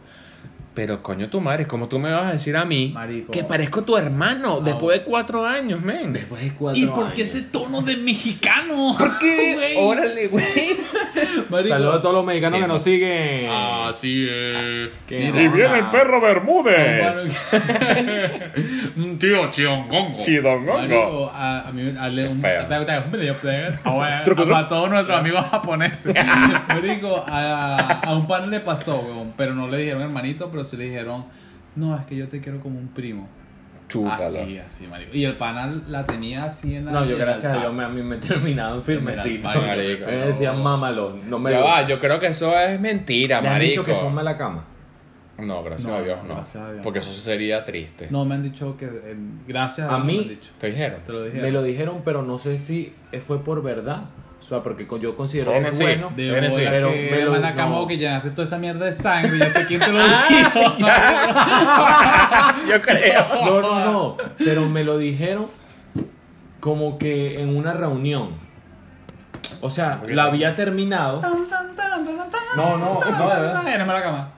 [0.74, 3.32] Pero coño tu madre, ¿cómo tú me vas a decir a mí Marico.
[3.34, 6.14] que parezco tu hermano después de cuatro años, men?
[6.14, 7.36] Después de cuatro ¿Y por qué años.
[7.36, 8.96] ese tono de mexicano?
[8.98, 9.52] ¿Por qué?
[9.56, 9.76] Güey.
[9.78, 10.46] Órale, güey.
[11.68, 13.50] Saludos a todos los mexicanos Sí, que nos siguen.
[13.52, 14.90] Así es.
[15.10, 17.36] Mira, Y viene el perro Bermúdez.
[18.98, 19.52] Un tío.
[19.52, 20.24] Chidongongo.
[20.78, 22.46] Marico, a, a mí a un,
[24.02, 24.56] a, Truco, truco.
[24.56, 26.16] a todos nuestros amigos japoneses.
[26.68, 30.78] Marico, a, a un pan le pasó, weón, pero no le dijeron hermanito, pero sí
[30.78, 31.26] le dijeron,
[31.76, 33.28] no, es que yo te quiero como un primo.
[33.88, 34.24] Chúpalo.
[34.24, 35.12] Así, así, marico.
[35.14, 37.60] Y el pana la tenía así en la No, yo gracias a.
[37.60, 39.50] Dios me, a mí me terminaban firmecito.
[39.50, 41.30] Marico, me decían mamalón.
[41.30, 43.70] No me Ya va, yo creo que eso es mentira, ¿Le han marico.
[43.72, 44.64] dicho que son mala cama?
[45.40, 46.36] No, gracias No, a Dios no.
[46.36, 47.06] gracias a Dios Porque no.
[47.06, 48.08] eso sería triste.
[48.12, 49.16] No, me han dicho que, eh,
[49.48, 50.52] gracias a, A Dios me mí- lo han dicho.
[50.60, 51.00] ¿Te dijeron?
[51.06, 51.46] Te lo dijeron.
[51.46, 52.94] Me lo dijeron, pero no sé si
[53.26, 54.04] fue por verdad.
[54.42, 56.12] O sea, porque yo considero que Bueno, es bueno.
[56.16, 56.64] De bola sí.
[56.68, 57.88] pero que me lo- van no.
[57.88, 59.38] que llenaste toda esa mierda de sangre.
[59.38, 60.60] Yo sé quién te lo dijo.
[62.70, 63.26] Yo creo.
[63.46, 64.18] No, no, no.
[64.38, 65.48] Pero me lo dijeron
[66.60, 68.32] como que en una reunión.
[69.62, 71.22] O sea, la había terminado.
[72.56, 73.86] No, no, no, de verdad.
[73.86, 74.32] Mala cama.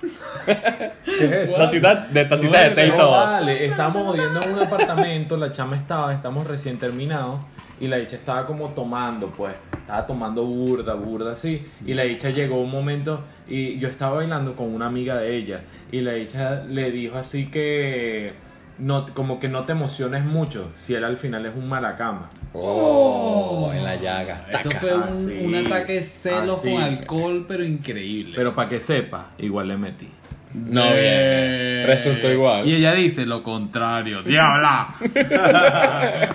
[0.46, 1.58] ¿Qué es eso?
[1.58, 3.12] Tacita, de tacita de té y No, todo.
[3.12, 7.40] Vale, estamos jodiendo en un apartamento, la chama estaba, estamos recién terminados
[7.80, 12.30] y la dicha estaba como tomando, pues, estaba tomando burda, burda así y la dicha
[12.30, 15.62] llegó un momento y yo estaba bailando con una amiga de ella
[15.92, 18.32] y la dicha le dijo así que
[18.80, 22.30] no, como que no te emociones mucho si él al final es un maracama.
[22.54, 24.46] Oh, en la llaga.
[24.50, 24.80] Eso Taca.
[24.80, 26.72] fue un, Así, un ataque de celos así.
[26.72, 28.34] con alcohol, pero increíble.
[28.36, 30.08] Pero para que sepa, igual le metí.
[30.54, 31.84] No, bien.
[31.86, 32.68] Resultó igual.
[32.68, 34.22] Y ella dice lo contrario.
[34.24, 34.96] ¡Diabla!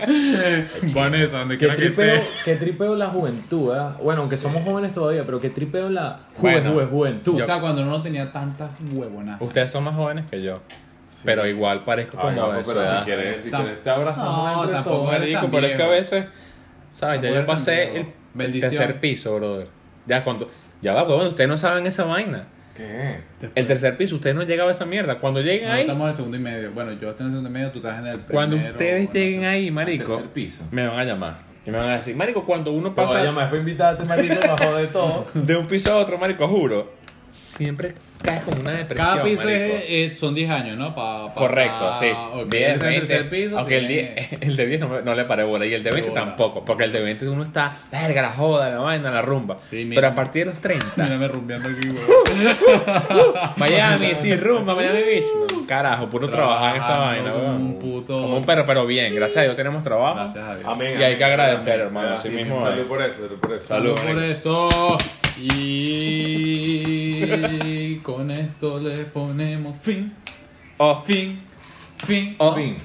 [0.94, 2.22] Vanessa, donde Qué quiera que esté.
[2.44, 3.80] qué tripeo la juventud, ¿eh?
[4.02, 7.36] Bueno, aunque somos jóvenes todavía, pero qué tripeo la juve- Bueno, juve- juventud.
[7.40, 9.40] O sea, cuando uno no tenía tantas huevonas.
[9.40, 10.60] Ustedes son más jóvenes que yo.
[11.24, 12.62] Pero igual parezco como de edad.
[12.64, 16.24] si Tam- quieres te abrazamos No, tampoco eres tan pero es que a veces,
[16.94, 17.20] ¿sabes?
[17.22, 18.06] Ya yo pasé
[18.38, 19.68] el, tercer piso, brother.
[20.06, 20.48] Ya cuando.
[20.80, 22.46] Ya va, huevón, ustedes no saben esa vaina.
[22.78, 23.20] ¿Qué?
[23.56, 25.18] El tercer piso, ustedes no llegaba a esa mierda.
[25.18, 26.70] Cuando lleguen No, ahí, estamos en el segundo y medio.
[26.70, 28.34] Bueno, yo estoy en el segundo y medio, tú estás en el primero.
[28.34, 29.46] cuando ustedes no lleguen sé.
[29.46, 30.62] ahí, marico, tercer piso.
[30.70, 31.38] me van a llamar.
[31.66, 34.04] Y me van a decir, marico, cuando uno Te voy a pasa llamar para invitarte,
[34.04, 35.26] marico, bajo de todo.
[35.34, 36.92] de un piso a otro, marico, juro,
[37.42, 39.64] siempre caes con una depresión, Cada piso marico.
[39.76, 40.94] es, eh, son 10 años, ¿no?
[40.94, 42.06] Pa, pa- Correcto, pa- sí.
[42.10, 43.06] ok, 10, en el 20.
[43.06, 45.66] tercer piso aunque el, tiene- 10, el de 10 no, me- no le paré bola
[45.66, 46.20] y el de 20 bola.
[46.24, 46.64] tampoco.
[46.64, 49.58] Porque el de 20 uno está, verga, la joda, la vaina, la rumba.
[49.70, 50.00] Sí, mira.
[50.00, 52.02] Pero a partir de los 30, Mírame rumbeando aquí, güey.
[53.56, 55.24] Miami, sí, rumba, Miami Beach.
[55.52, 57.62] No, carajo, puro trabajar en esta Trabajando vaina, como weón.
[57.62, 59.14] un puto- Como un perro, pero bien.
[59.14, 60.16] Gracias a Dios tenemos trabajo.
[60.16, 60.66] Gracias a Dios.
[60.68, 60.96] Amén.
[60.98, 61.86] Y hay que agradecer, amén.
[61.86, 62.86] hermano, así Sí, mismo Salud es.
[62.86, 63.66] por eso, salud por eso.
[63.68, 63.94] Salud.
[63.94, 64.68] por eso.
[65.40, 66.97] Y
[68.02, 70.14] con esto le ponemos fin,
[70.78, 71.40] Oh, fin,
[72.04, 72.36] fin.
[72.38, 72.52] oh.
[72.54, 72.76] Fin.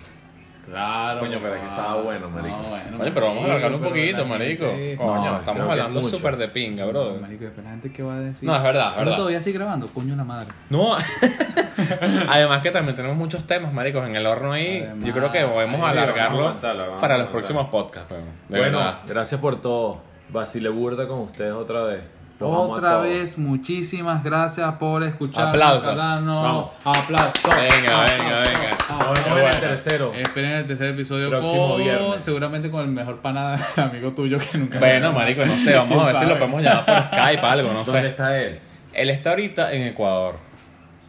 [0.65, 1.19] Claro.
[1.19, 2.55] Coño, pero es que estaba bueno, No, marico.
[2.69, 4.65] bueno, Oye, pero vamos a alargarlo un poquito, marico.
[4.65, 7.17] gente- Coño, No, estamos que hablando súper de pinga, No, bro.
[7.21, 8.47] marico, después la gente qué va a decir.
[8.49, 9.17] No, es verdad, es ¿Uno verdad.
[9.17, 9.88] todavía sigue grabando?
[9.89, 10.47] Coño la madre.
[10.69, 10.95] No,
[12.29, 14.79] además que también tenemos muchos temas, maricos, en el horno ahí.
[14.84, 18.13] Además, Yo creo que podemos sí, vamos a alargarlo aguantarlo, para los próximos podcasts.
[18.49, 18.99] bueno, verdad.
[19.05, 20.01] gracias por todo.
[20.29, 22.01] Vacile burda con ustedes otra vez.
[22.39, 25.49] Los Otra vez, muchísimas gracias por escuchar.
[25.49, 25.95] Aplausos.
[25.95, 26.71] Vamos.
[26.84, 27.43] Aplausos.
[27.45, 28.69] Venga, venga, venga.
[28.89, 30.13] Nos vemos en el tercero.
[30.13, 32.23] Esperen el tercer episodio Próximo con, viernes.
[32.23, 36.05] seguramente con el mejor pana amigo tuyo que nunca Bueno, marico, no sé, vamos a
[36.07, 38.07] ver ¿Quién si lo podemos llamar por Skype, algo, no ¿Dónde sé.
[38.07, 38.59] está él?
[38.93, 40.36] Él está ahorita en Ecuador.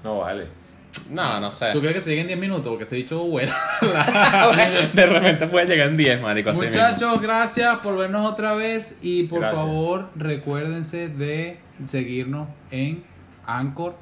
[0.05, 0.47] No, vale.
[1.11, 1.73] No, no sé.
[1.73, 2.69] ¿Tú crees que se lleguen 10 minutos?
[2.69, 3.53] Porque se ha dicho bueno.
[4.95, 6.75] De repente puede llegar en 10, marico, así mismo.
[6.83, 9.61] Muchachos, gracias por vernos otra vez y por Gracias.
[9.61, 13.05] favor recuérdense de seguirnos en
[13.47, 13.97] Anchor,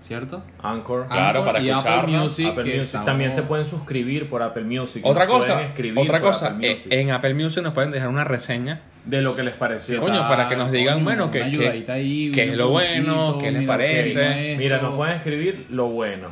[0.00, 0.42] ¿cierto?
[0.62, 1.06] Anchor.
[1.06, 2.22] Claro, Anchor para y Apple escucharnos.
[2.22, 2.84] Music, Apple que Music.
[2.84, 5.04] estamos- También se pueden suscribir por Apple Music.
[5.04, 5.60] Otra Nos cosa,
[5.96, 9.42] otra cosa, Apple eh, en Apple Music nos pueden dejar una reseña de lo que
[9.42, 10.00] les pareció.
[10.00, 13.62] Coño, para que nos digan, bueno, que- ahí, que un es lo bueno, qué les
[13.66, 14.52] parece.
[14.54, 16.28] no Mira, nos pueden escribir lo bueno.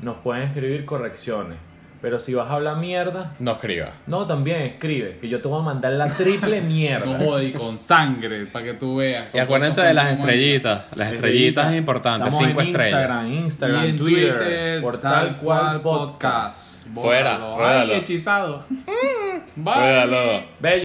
[0.00, 1.56] Nos pueden escribir correcciones.
[2.02, 3.92] Pero si vas a hablar mierda, no escriba.
[4.06, 5.16] no, también escribe.
[5.22, 7.42] Que yo te voy a mandar la triple No mierda.
[7.42, 9.28] y con sangre, para que tú veas.
[9.34, 10.84] Y acuérdense de las estrellitas.
[10.94, 12.92] Las estrellitas es importante, Estamos 5 en estrellas.
[13.00, 16.86] Instagram, Instagram, Y en Twitter, Twitter, por tal cual podcast.
[16.94, 17.56] Fuera, Bórralo.
[17.56, 17.92] ruédalo.
[17.94, 18.64] Ay, hechizado.
[19.56, 19.74] Bye.
[19.74, 20.44] Ruédalo.
[20.60, 20.82] Bello.